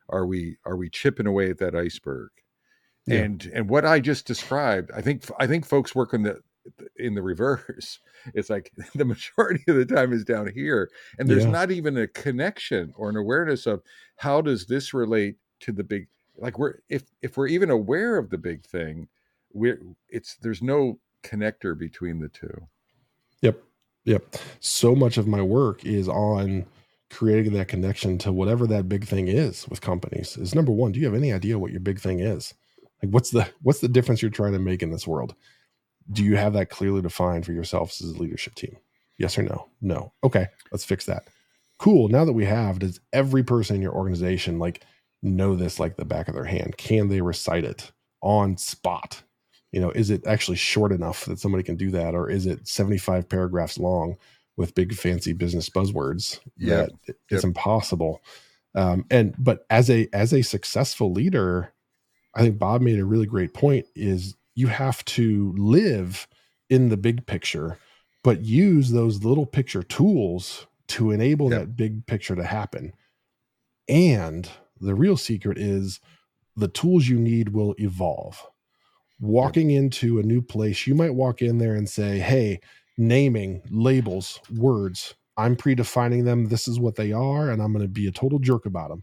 Are 0.10 0.26
we 0.26 0.58
are 0.66 0.78
we 0.78 0.90
chipping 0.90 1.28
away 1.28 1.50
at 1.50 1.58
that 1.60 1.76
iceberg? 1.76 2.30
Yeah. 3.06 3.20
and 3.24 3.52
and 3.54 3.70
what 3.70 3.86
I 3.86 4.00
just 4.00 4.26
described, 4.28 4.92
I 4.96 5.02
think 5.02 5.24
I 5.40 5.48
think 5.48 5.66
folks 5.66 5.96
work 5.96 6.14
in 6.14 6.24
the 6.24 6.42
in 6.98 7.16
the 7.16 7.22
reverse. 7.24 8.00
It's 8.34 8.50
like 8.50 8.72
the 8.96 9.04
majority 9.06 9.64
of 9.68 9.76
the 9.76 9.86
time 9.86 10.14
is 10.14 10.24
down 10.24 10.48
here, 10.54 10.90
and 11.20 11.28
there's 11.30 11.44
Yeah. 11.44 11.52
not 11.52 11.72
even 11.72 11.98
a 11.98 12.08
connection 12.08 12.94
or 12.96 13.10
an 13.10 13.18
awareness 13.18 13.66
of 13.68 13.82
how 14.16 14.40
does 14.42 14.66
this 14.68 14.94
relate 14.94 15.36
to 15.62 15.74
the 15.74 15.84
big. 15.84 16.08
Like 16.38 16.58
we're 16.58 16.76
if 16.90 17.04
if 17.22 17.38
we're 17.38 17.48
even 17.48 17.70
aware 17.70 18.18
of 18.18 18.30
the 18.30 18.38
big 18.38 18.66
thing, 18.66 19.08
we're 19.54 19.82
it's 20.10 20.36
there's 20.38 20.62
no 20.62 21.00
connector 21.24 21.78
between 21.78 22.20
the 22.20 22.30
two. 22.30 22.68
Yep. 23.42 23.62
Yep. 24.06 24.36
So 24.60 24.96
much 24.96 25.18
of 25.18 25.28
my 25.28 25.42
work 25.42 25.86
is 25.86 26.10
on 26.10 26.66
creating 27.10 27.54
that 27.54 27.68
connection 27.68 28.18
to 28.18 28.32
whatever 28.32 28.66
that 28.68 28.90
big 28.90 29.06
thing 29.06 29.28
is 29.28 29.68
with 29.68 29.82
companies. 29.82 30.36
Is 30.38 30.56
number 30.56 30.72
one, 30.72 30.92
do 30.92 31.00
you 31.00 31.06
have 31.06 31.16
any 31.16 31.32
idea 31.32 31.60
what 31.60 31.72
your 31.72 31.80
big 31.80 32.00
thing 32.00 32.20
is? 32.20 32.54
Like 33.02 33.12
what's 33.12 33.30
the 33.32 33.48
what's 33.62 33.80
the 33.80 33.88
difference 33.88 34.22
you're 34.22 34.32
trying 34.32 34.54
to 34.54 34.60
make 34.60 34.82
in 34.82 34.92
this 34.92 35.08
world? 35.08 35.36
Do 36.12 36.24
you 36.24 36.36
have 36.36 36.54
that 36.54 36.70
clearly 36.70 37.02
defined 37.02 37.46
for 37.46 37.54
yourselves 37.54 38.02
as 38.02 38.12
a 38.12 38.18
leadership 38.18 38.56
team? 38.56 38.76
Yes 39.18 39.38
or 39.38 39.44
no? 39.44 39.70
No. 39.82 40.12
Okay, 40.24 40.48
let's 40.72 40.84
fix 40.84 41.06
that. 41.06 41.28
Cool. 41.78 42.08
Now 42.10 42.26
that 42.26 42.34
we 42.34 42.46
have, 42.46 42.80
does 42.80 43.00
every 43.14 43.44
person 43.44 43.76
in 43.76 43.82
your 43.82 43.94
organization 43.94 44.60
like 44.60 44.84
know 45.24 45.56
this 45.56 45.80
like 45.80 45.96
the 45.98 46.06
back 46.06 46.28
of 46.28 46.34
their 46.36 46.46
hand? 46.46 46.78
Can 46.78 47.08
they 47.10 47.22
recite 47.22 47.64
it 47.64 47.92
on 48.22 48.58
spot? 48.58 49.24
you 49.72 49.82
know 49.82 49.90
is 49.92 50.12
it 50.12 50.26
actually 50.28 50.56
short 50.56 50.92
enough 50.92 51.26
that 51.26 51.40
somebody 51.40 51.64
can 51.64 51.76
do 51.76 51.90
that 51.90 52.14
or 52.14 52.30
is 52.30 52.46
it 52.46 52.68
75 52.68 53.28
paragraphs 53.28 53.80
long 53.80 54.16
with 54.56 54.76
big 54.76 54.94
fancy 54.94 55.34
business 55.34 55.68
buzzwords 55.68 56.40
Yep. 56.58 56.90
that 57.08 57.16
it's 57.32 57.44
impossible 57.44 58.22
um, 58.76 59.04
and 59.10 59.34
but 59.40 59.66
as 59.72 59.90
a 59.90 60.08
as 60.14 60.32
a 60.32 60.44
successful 60.44 61.12
leader 61.12 61.74
i 62.36 62.42
think 62.44 62.60
bob 62.60 62.82
made 62.82 63.00
a 63.00 63.06
really 63.06 63.26
great 63.26 63.56
point 63.56 63.88
is 63.96 64.36
you 64.54 64.68
have 64.68 65.04
to 65.06 65.56
live 65.58 66.28
in 66.70 66.90
the 66.90 66.98
big 66.98 67.26
picture 67.26 67.80
but 68.24 68.42
use 68.44 68.92
those 68.92 69.24
little 69.26 69.48
picture 69.48 69.82
tools 69.82 70.68
to 70.88 71.10
enable 71.10 71.50
Yep. 71.50 71.60
that 71.60 71.76
big 71.76 72.06
picture 72.06 72.36
to 72.36 72.44
happen 72.46 72.94
and 73.90 74.48
the 74.80 74.96
real 74.96 75.18
secret 75.18 75.58
is 75.58 76.00
the 76.56 76.68
tools 76.68 77.08
you 77.08 77.20
need 77.20 77.50
will 77.50 77.76
evolve 77.78 78.46
walking 79.24 79.72
into 79.72 80.20
a 80.20 80.24
new 80.24 80.42
place, 80.42 80.86
you 80.86 80.94
might 80.94 81.16
walk 81.16 81.42
in 81.42 81.58
there 81.58 81.76
and 81.76 81.90
say, 81.90 82.20
Hey, 82.20 82.60
naming, 82.98 83.62
labels, 83.70 84.40
words, 84.54 85.16
I'm 85.38 85.56
predefining 85.56 86.26
them. 86.26 86.50
This 86.50 86.68
is 86.68 86.80
what 86.80 86.96
they 86.96 87.12
are, 87.12 87.50
and 87.50 87.62
I'm 87.62 87.74
going 87.74 87.86
to 87.86 87.92
be 87.92 88.08
a 88.08 88.12
total 88.12 88.38
jerk 88.38 88.66
about 88.66 88.90
them. 88.90 89.02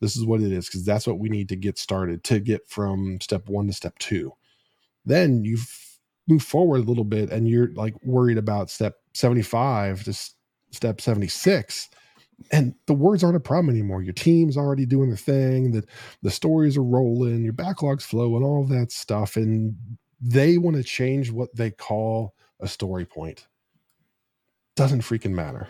This 0.00 0.16
is 0.16 0.24
what 0.24 0.40
it 0.40 0.52
is, 0.52 0.66
because 0.66 0.84
that's 0.84 1.06
what 1.06 1.18
we 1.18 1.28
need 1.28 1.48
to 1.48 1.56
get 1.56 1.78
started 1.78 2.22
to 2.24 2.38
get 2.38 2.68
from 2.68 3.20
step 3.20 3.48
one 3.48 3.66
to 3.66 3.72
step 3.72 3.98
two. 3.98 4.32
Then 5.04 5.44
you 5.44 5.58
move 6.28 6.42
forward 6.42 6.78
a 6.78 6.88
little 6.88 7.04
bit 7.04 7.30
and 7.30 7.48
you're 7.48 7.72
like 7.74 7.94
worried 8.04 8.38
about 8.38 8.70
step 8.70 8.96
75 9.14 10.04
to 10.04 10.16
step 10.70 11.00
76 11.00 11.88
and 12.50 12.74
the 12.86 12.94
words 12.94 13.22
aren't 13.22 13.36
a 13.36 13.40
problem 13.40 13.74
anymore. 13.74 14.02
Your 14.02 14.12
team's 14.12 14.56
already 14.56 14.86
doing 14.86 15.10
the 15.10 15.16
thing 15.16 15.72
that 15.72 15.88
the 16.22 16.30
stories 16.30 16.76
are 16.76 16.82
rolling 16.82 17.44
your 17.44 17.52
backlogs 17.52 18.02
flow 18.02 18.36
and 18.36 18.44
all 18.44 18.64
that 18.64 18.92
stuff 18.92 19.36
and 19.36 19.76
they 20.20 20.56
want 20.58 20.76
to 20.76 20.82
change 20.82 21.30
what 21.30 21.54
they 21.54 21.70
call 21.70 22.34
a 22.60 22.68
story 22.68 23.04
point. 23.04 23.46
Doesn't 24.76 25.02
freaking 25.02 25.32
matter 25.32 25.68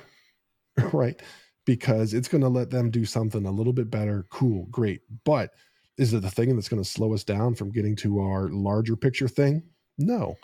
right? 0.92 1.20
Because 1.64 2.14
it's 2.14 2.28
going 2.28 2.42
to 2.42 2.48
let 2.48 2.70
them 2.70 2.90
do 2.90 3.04
something 3.04 3.46
a 3.46 3.50
little 3.50 3.72
bit 3.72 3.90
better. 3.90 4.26
Cool 4.30 4.66
great. 4.70 5.00
But 5.24 5.50
is 5.98 6.12
it 6.14 6.22
the 6.22 6.30
thing 6.30 6.54
that's 6.54 6.68
going 6.68 6.82
to 6.82 6.88
slow 6.88 7.14
us 7.14 7.24
down 7.24 7.54
from 7.54 7.70
getting 7.70 7.94
to 7.96 8.20
our 8.20 8.48
larger 8.48 8.96
picture 8.96 9.28
thing? 9.28 9.62
No. 9.98 10.36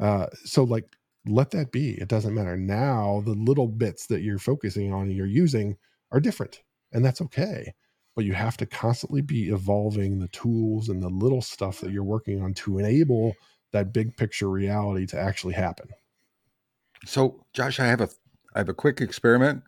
Uh, 0.00 0.26
so 0.44 0.64
like 0.64 0.84
let 1.28 1.50
that 1.50 1.72
be 1.72 1.90
it 1.90 2.08
doesn't 2.08 2.34
matter 2.34 2.56
now 2.56 3.22
the 3.24 3.34
little 3.34 3.68
bits 3.68 4.06
that 4.06 4.22
you're 4.22 4.38
focusing 4.38 4.92
on 4.92 5.02
and 5.02 5.16
you're 5.16 5.26
using 5.26 5.76
are 6.12 6.20
different 6.20 6.62
and 6.92 7.04
that's 7.04 7.20
okay 7.20 7.74
but 8.14 8.24
you 8.24 8.32
have 8.32 8.56
to 8.56 8.64
constantly 8.66 9.20
be 9.20 9.50
evolving 9.50 10.18
the 10.18 10.28
tools 10.28 10.88
and 10.88 11.02
the 11.02 11.08
little 11.08 11.42
stuff 11.42 11.80
that 11.80 11.90
you're 11.90 12.04
working 12.04 12.42
on 12.42 12.54
to 12.54 12.78
enable 12.78 13.34
that 13.72 13.92
big 13.92 14.16
picture 14.16 14.48
reality 14.48 15.06
to 15.06 15.18
actually 15.18 15.54
happen 15.54 15.88
So, 17.04 17.44
Josh, 17.52 17.78
I 17.80 17.86
have 17.86 18.00
a 18.00 18.08
I 18.54 18.58
have 18.60 18.68
a 18.70 18.74
quick 18.74 19.00
experiment. 19.00 19.62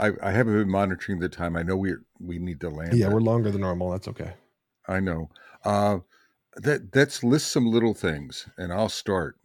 I, 0.00 0.12
I 0.22 0.30
haven't 0.32 0.54
been 0.54 0.70
monitoring 0.70 1.20
the 1.20 1.28
time. 1.28 1.56
I 1.56 1.62
know 1.62 1.76
we 1.76 1.94
we 2.18 2.38
need 2.38 2.60
to 2.60 2.70
land. 2.70 2.94
yeah 2.94 3.06
it. 3.06 3.12
we're 3.12 3.20
longer 3.20 3.50
than 3.50 3.60
normal 3.60 3.90
that's 3.90 4.08
okay 4.08 4.32
I 4.88 5.00
know. 5.00 5.30
Uh, 5.64 5.98
that 6.56 6.94
let's 6.94 7.22
list 7.22 7.52
some 7.52 7.66
little 7.66 7.94
things, 7.94 8.48
and 8.58 8.72
I'll 8.72 8.88
start. 8.88 9.36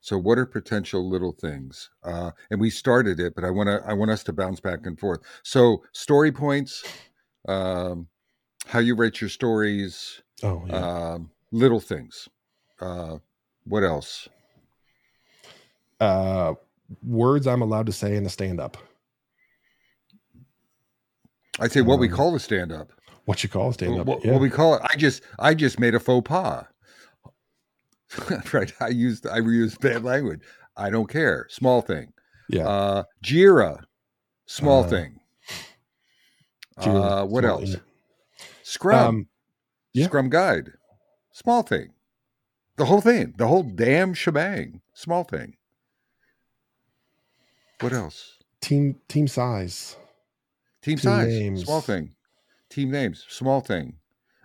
So, 0.00 0.16
what 0.18 0.38
are 0.38 0.46
potential 0.46 1.08
little 1.08 1.32
things? 1.32 1.90
Uh, 2.02 2.30
and 2.50 2.58
we 2.60 2.70
started 2.70 3.20
it, 3.20 3.34
but 3.34 3.44
I 3.44 3.50
want 3.50 3.68
to 3.68 3.82
I 3.86 3.92
want 3.92 4.10
us 4.10 4.22
to 4.24 4.32
bounce 4.32 4.58
back 4.60 4.86
and 4.86 4.98
forth. 4.98 5.20
So, 5.42 5.82
story 5.92 6.32
points, 6.32 6.84
um, 7.46 8.08
how 8.66 8.78
you 8.78 8.94
write 8.94 9.20
your 9.20 9.28
stories, 9.30 10.22
oh 10.42 10.64
yeah 10.66 11.12
um, 11.12 11.30
little 11.52 11.80
things. 11.80 12.28
Uh, 12.80 13.18
what 13.64 13.82
else? 13.84 14.28
uh 16.00 16.54
words 17.02 17.46
i'm 17.46 17.60
allowed 17.60 17.84
to 17.84 17.92
say 17.92 18.16
in 18.16 18.24
a 18.24 18.28
stand-up 18.30 18.78
I'd 21.58 21.72
say 21.72 21.82
what 21.82 21.98
we 21.98 22.08
Um, 22.08 22.14
call 22.14 22.34
a 22.34 22.40
stand 22.40 22.72
up. 22.72 22.90
what 23.26 23.42
you 23.42 23.50
call 23.50 23.68
a 23.68 23.74
stand-up 23.74 24.06
What, 24.06 24.24
yeah. 24.24 24.32
what 24.32 24.40
we 24.40 24.48
call 24.48 24.76
it. 24.76 24.82
I 24.82 24.96
just 24.96 25.22
I 25.38 25.52
just 25.52 25.78
made 25.78 25.94
a 25.94 26.00
faux 26.00 26.26
pas. 26.26 26.64
right. 28.52 28.72
I 28.80 28.88
used 28.88 29.26
I 29.26 29.38
reused 29.40 29.80
bad 29.80 30.04
language. 30.04 30.40
I 30.76 30.90
don't 30.90 31.08
care. 31.08 31.46
Small 31.48 31.80
thing. 31.82 32.12
yeah 32.48 32.66
Uh, 32.66 33.02
Jira, 33.24 33.84
small 34.46 34.84
Uh, 34.84 34.88
thing. 34.88 35.20
Jira, 36.80 37.22
uh, 37.22 37.26
what 37.26 37.44
small, 37.44 37.58
else? 37.60 37.70
yeah. 37.70 37.76
Scrum, 38.62 39.08
um 39.08 39.28
yeah. 39.92 40.06
Scrum 40.06 40.28
guide, 40.30 40.70
small 41.32 41.62
thing. 41.62 41.92
The 42.76 42.84
whole 42.86 43.00
thing, 43.02 43.34
the 43.36 43.46
whole 43.46 43.62
damn 43.64 44.14
shebang, 44.14 44.80
small 44.94 45.24
thing. 45.24 45.56
What 47.80 47.92
else? 47.92 48.36
team 48.60 49.00
team 49.08 49.26
size 49.26 49.96
Team 50.82 50.96
Team 50.96 50.98
size, 50.98 51.26
names. 51.28 51.64
small 51.64 51.80
thing. 51.80 52.14
Team 52.70 52.90
names, 52.90 53.24
small 53.28 53.60
thing. 53.60 53.96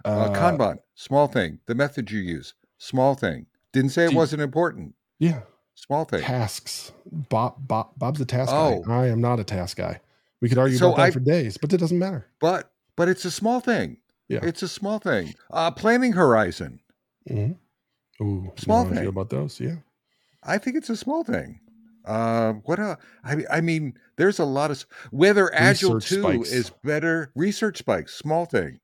Uh, 0.03 0.09
uh, 0.09 0.33
Kanban, 0.35 0.77
small 0.95 1.27
thing. 1.27 1.59
The 1.65 1.75
method 1.75 2.11
you 2.11 2.19
use, 2.19 2.53
small 2.77 3.15
thing. 3.15 3.45
Didn't 3.75 3.91
say 3.91 4.05
it 4.05 4.13
wasn't 4.13 4.41
important. 4.41 4.95
yeah 5.19 5.41
Small 5.75 6.05
thing. 6.05 6.21
tasks. 6.21 6.93
Bob, 7.11 7.55
Bob, 7.67 7.89
Bob's 7.97 8.21
a 8.21 8.25
task 8.25 8.49
Oh. 8.53 8.81
guy. 8.87 9.03
I 9.03 9.07
am 9.07 9.19
not 9.19 9.39
a 9.41 9.43
task 9.43 9.75
guy. 9.77 9.99
We 10.41 10.47
could 10.49 10.57
argue 10.57 10.77
So 10.77 10.87
about 10.87 10.97
that 10.97 11.03
I- 11.07 11.11
for 11.11 11.19
days, 11.19 11.57
but 11.57 11.73
it 11.73 11.77
doesn't 11.77 11.99
matter. 11.99 12.25
But 12.39 12.71
but 12.95 13.09
it's 13.09 13.25
a 13.25 13.31
small 13.31 13.59
thing. 13.59 13.97
Yeah. 14.29 14.39
It's 14.41 14.63
a 14.63 14.67
small 14.69 14.99
thing. 14.99 15.33
Uh, 15.51 15.71
planning 15.71 16.13
horizon. 16.13 16.79
Mhm. 17.29 17.57
Ooh, 18.21 18.53
Small 18.57 18.83
you 18.85 18.89
know 18.89 18.93
how 18.95 18.95
I 18.95 18.99
thing. 19.01 19.07
about 19.09 19.29
those. 19.29 19.59
Yeah, 19.59 19.75
I 20.41 20.57
think 20.57 20.77
it's 20.77 20.89
a 20.89 20.95
small 20.95 21.23
thing. 21.25 21.59
Uh, 22.05 22.53
what 22.63 22.79
a, 22.79 22.97
I, 23.25 23.43
I 23.51 23.61
mean, 23.61 23.97
there's 24.15 24.39
a 24.39 24.45
lot 24.45 24.71
of 24.71 24.85
whether 25.11 25.53
Agile 25.53 25.99
two 25.99 26.21
spikes. 26.21 26.51
is 26.53 26.69
better. 26.83 27.31
Research 27.35 27.79
spikes, 27.79 28.13
small 28.15 28.45
thing. 28.45 28.79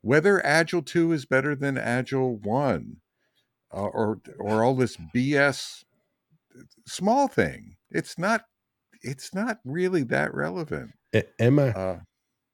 Whether 0.00 0.44
Agile 0.44 0.82
two 0.82 1.12
is 1.12 1.24
better 1.26 1.54
than 1.54 1.78
Agile 1.78 2.36
one, 2.38 2.96
uh, 3.72 3.86
or 3.86 4.20
or 4.38 4.62
all 4.64 4.74
this 4.74 4.96
BS, 5.14 5.84
small 6.86 7.28
thing. 7.28 7.76
it's 7.90 8.18
not 8.18 8.44
it's 9.02 9.34
not 9.34 9.58
really 9.64 10.02
that 10.04 10.32
relevant. 10.34 10.92
Am 11.40 11.58
I 11.58 11.72
Uh, 11.72 12.00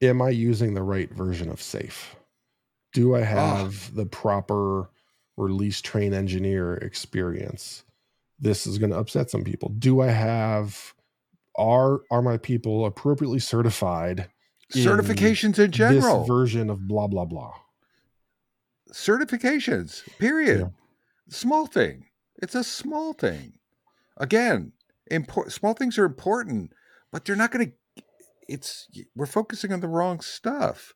am 0.03 0.23
I 0.23 0.31
using 0.31 0.75
the 0.75 0.83
right 0.83 1.13
version 1.13 1.51
of 1.51 1.61
SAFe? 1.61 2.15
Do 2.93 3.15
Ah. 3.15 3.19
I 3.19 3.23
have 3.23 3.95
the 3.95 4.07
proper 4.07 4.91
release 5.37 5.81
train 5.81 6.15
engineer 6.15 6.75
experience? 6.75 7.85
This 8.41 8.67
is 8.67 8.79
going 8.79 8.91
to 8.91 8.99
upset 8.99 9.31
some 9.31 9.45
people. 9.45 9.69
Do 9.71 10.01
I 10.01 10.09
have 10.09 10.95
are 11.57 12.01
are 12.11 12.23
my 12.23 12.37
people 12.39 12.87
appropriately 12.87 13.41
certified 13.41 14.31
in 14.75 14.85
certifications 14.85 15.59
in 15.59 15.71
general. 15.73 16.21
this 16.21 16.29
version 16.29 16.71
of 16.71 16.87
blah 16.87 17.07
blah 17.09 17.25
blah? 17.25 17.53
certifications 18.93 20.03
period 20.19 20.61
Yeah. 20.61 20.69
Small 21.29 21.67
thing. 21.67 22.07
It's 22.41 22.55
a 22.55 22.65
small 22.65 23.13
thing. 23.13 23.55
Again 24.17 24.73
import, 25.11 25.51
small 25.53 25.75
things 25.75 25.99
are 25.99 26.05
important 26.05 26.73
but 27.11 27.25
they're 27.25 27.37
not 27.37 27.51
going 27.51 27.67
to 27.67 28.03
it's 28.49 28.89
we're 29.15 29.27
focusing 29.27 29.73
on 29.73 29.81
the 29.81 29.89
wrong 29.89 30.21
stuff. 30.21 30.95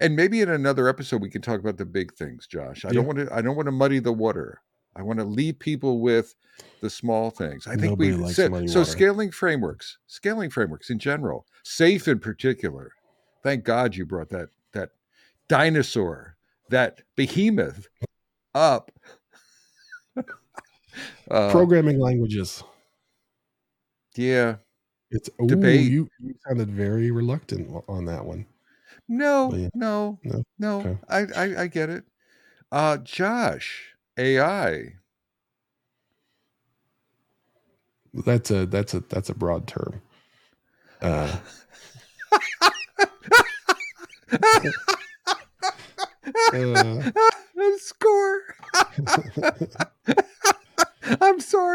And 0.00 0.14
maybe 0.14 0.40
in 0.40 0.48
another 0.50 0.88
episode 0.88 1.22
we 1.22 1.30
can 1.30 1.42
talk 1.42 1.60
about 1.60 1.76
the 1.76 1.84
big 1.86 2.14
things 2.14 2.46
josh. 2.46 2.84
I 2.84 2.88
Yeah. 2.88 2.94
don't 2.94 3.06
want 3.06 3.18
to 3.18 3.34
i 3.34 3.40
don't 3.40 3.56
want 3.56 3.66
to 3.66 3.72
muddy 3.72 3.98
the 3.98 4.12
water. 4.12 4.60
I 4.96 5.02
want 5.02 5.18
to 5.20 5.24
leave 5.24 5.58
people 5.60 6.00
with 6.00 6.34
the 6.80 6.90
small 6.90 7.30
things. 7.30 7.66
I 7.68 7.76
think 7.76 7.98
Nobody 7.98 8.14
we 8.14 8.32
so, 8.32 8.66
so 8.66 8.82
scaling 8.84 9.30
frameworks 9.30 9.98
scaling 10.06 10.50
frameworks 10.50 10.90
in 10.90 10.98
general 10.98 11.46
SAFe 11.64 12.08
in 12.08 12.18
particular. 12.18 12.92
Thank 13.42 13.64
god 13.64 13.96
you 13.96 14.04
brought 14.06 14.30
that 14.30 14.48
that 14.72 14.90
dinosaur 15.48 16.36
that 16.68 17.02
behemoth 17.16 17.88
up 18.54 18.90
uh, 21.30 21.50
Programming 21.50 21.98
languages. 21.98 22.62
yeah 24.16 24.56
It's 25.10 25.30
ooh, 25.40 25.46
Debate. 25.46 25.90
You, 25.90 26.08
you 26.20 26.34
sounded 26.46 26.70
very 26.70 27.10
reluctant 27.10 27.70
on 27.88 28.04
that 28.06 28.24
one. 28.24 28.46
no 29.08 29.52
yeah. 29.54 29.68
no 29.74 30.18
No? 30.24 30.42
no 30.58 30.80
Okay. 30.80 30.98
I, 31.08 31.18
I 31.36 31.62
i 31.62 31.66
get 31.66 31.90
it 31.90 32.04
uh 32.72 32.96
josh 32.98 33.94
ai 34.18 34.94
That's 38.14 38.50
a 38.50 38.66
that's 38.66 38.94
a 38.94 39.00
that's 39.00 39.28
a 39.28 39.34
broad 39.34 39.66
term. 39.66 40.00
Uh, 41.00 41.36
uh, 46.52 47.10
score 47.78 48.40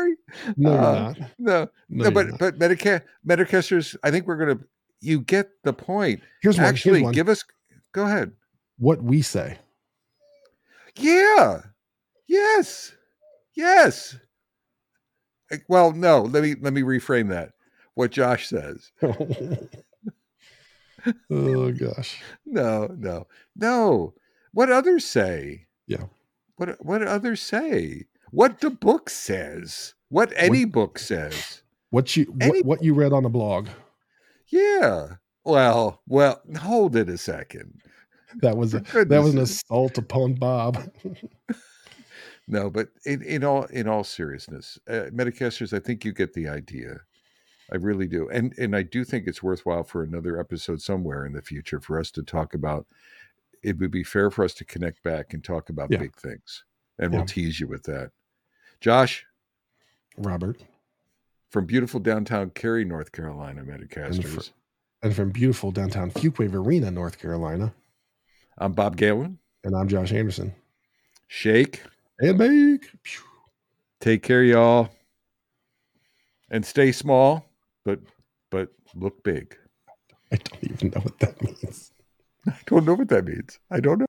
sorry 0.03 0.15
no, 0.57 0.71
Uh, 0.73 1.13
no 1.17 1.25
No, 1.39 1.69
no, 1.89 2.11
but 2.11 2.27
not. 2.27 2.39
but 2.39 2.57
Medica- 2.59 3.03
Metacasters, 3.27 3.95
I 4.03 4.11
think 4.11 4.27
we're 4.27 4.37
gonna. 4.37 4.59
You 5.01 5.19
get 5.21 5.49
the 5.63 5.73
point. 5.73 6.21
here's 6.41 6.57
one. 6.57 6.65
Actually, 6.65 6.99
here's 6.99 7.03
one. 7.05 7.13
give 7.13 7.29
us. 7.29 7.43
Go 7.91 8.05
ahead. 8.05 8.31
what 8.77 9.03
we 9.03 9.21
say. 9.21 9.57
Yeah. 10.95 11.61
Yes. 12.27 12.93
Yes. 13.55 14.15
Well, 15.67 15.91
no. 15.91 16.21
Let 16.21 16.41
me 16.43 16.55
let 16.59 16.73
me 16.73 16.81
reframe 16.81 17.29
that. 17.29 17.51
What 17.95 18.11
Josh 18.11 18.47
says. 18.47 18.91
oh 21.31 21.71
gosh. 21.71 22.21
No, 22.45 22.87
no, 22.97 23.27
no. 23.55 24.13
What 24.53 24.71
others 24.71 25.05
say. 25.05 25.67
Yeah. 25.87 26.05
What 26.55 26.83
what 26.83 27.01
others 27.03 27.41
say. 27.41 28.05
What 28.33 28.61
the 28.61 28.71
book 28.71 29.09
says. 29.11 29.93
What 30.09 30.33
any 30.35 30.65
book 30.65 30.97
says. 30.97 31.61
What 31.91 32.15
you 32.17 32.35
Any- 32.41 32.61
what, 32.61 32.65
what 32.79 32.83
you 32.83 32.93
read 32.95 33.13
on 33.13 33.25
a 33.25 33.29
blog? 33.29 33.67
Yeah. 34.47 35.17
Well, 35.45 36.01
well. 36.07 36.41
Hold 36.59 36.95
it 36.95 37.09
a 37.09 37.17
second. 37.17 37.81
That 38.41 38.57
was 38.57 38.73
a, 38.73 38.79
that 38.79 39.21
was 39.21 39.33
an 39.33 39.39
assault 39.39 39.97
upon 39.97 40.33
Bob. 40.33 40.77
No, 42.45 42.69
but 42.69 42.89
in, 43.05 43.21
in 43.21 43.43
all 43.45 43.63
in 43.65 43.87
all 43.87 44.03
seriousness, 44.03 44.77
uh, 44.89 45.07
Metacasters, 45.13 45.71
I 45.71 45.79
think 45.79 46.03
you 46.03 46.11
get 46.11 46.33
the 46.33 46.49
idea. 46.49 46.97
I 47.71 47.77
really 47.77 48.05
do, 48.05 48.27
and 48.29 48.53
and 48.57 48.75
I 48.75 48.81
do 48.83 49.05
think 49.05 49.27
it's 49.27 49.41
worthwhile 49.41 49.85
for 49.85 50.03
another 50.03 50.37
episode 50.37 50.81
somewhere 50.81 51.25
in 51.25 51.31
the 51.31 51.41
future 51.41 51.79
for 51.79 51.97
us 51.97 52.11
to 52.11 52.21
talk 52.21 52.53
about. 52.53 52.85
It 53.63 53.77
would 53.79 53.91
be 53.91 54.03
fair 54.03 54.29
for 54.29 54.43
us 54.43 54.53
to 54.55 54.65
connect 54.65 55.01
back 55.03 55.33
and 55.33 55.41
talk 55.41 55.69
about 55.69 55.89
Yeah. 55.89 55.99
big 55.99 56.17
things, 56.17 56.65
and 56.99 57.13
Yeah. 57.13 57.19
we'll 57.19 57.27
tease 57.27 57.61
you 57.61 57.67
with 57.67 57.83
that. 57.83 58.11
Josh 58.83 59.25
Robert, 60.17 60.61
from 61.49 61.65
beautiful 61.65 62.01
downtown 62.01 62.49
Cary, 62.49 62.83
North 62.83 63.13
Carolina, 63.13 63.63
Metacasters. 63.63 64.51
and 65.01 65.15
from 65.15 65.29
beautiful 65.29 65.71
downtown 65.71 66.11
Fuquay-Varina, 66.11 66.91
North 66.91 67.17
Carolina, 67.17 67.73
I'm 68.57 68.73
Bob 68.73 68.97
Galen. 68.97 69.39
and 69.63 69.73
I'm 69.73 69.87
Josh 69.87 70.11
Anderson. 70.11 70.53
Shake. 71.29 71.81
And 72.19 72.37
bake. 72.37 72.89
Take 74.01 74.21
care, 74.21 74.43
y'all, 74.43 74.89
and 76.51 76.65
stay 76.65 76.91
small, 76.91 77.45
but 77.85 78.01
but 78.51 78.67
look 78.95 79.23
big. 79.23 79.55
I 80.29 80.35
don't 80.35 80.63
even 80.63 80.89
know 80.89 80.99
what 80.99 81.19
that 81.19 81.41
means. 81.41 81.93
I 82.47 82.57
don't 82.65 82.83
know 82.83 82.95
what 82.95 83.07
that 83.07 83.23
means. 83.23 83.59
I 83.71 83.79
don't 83.79 83.99
know. 83.99 84.05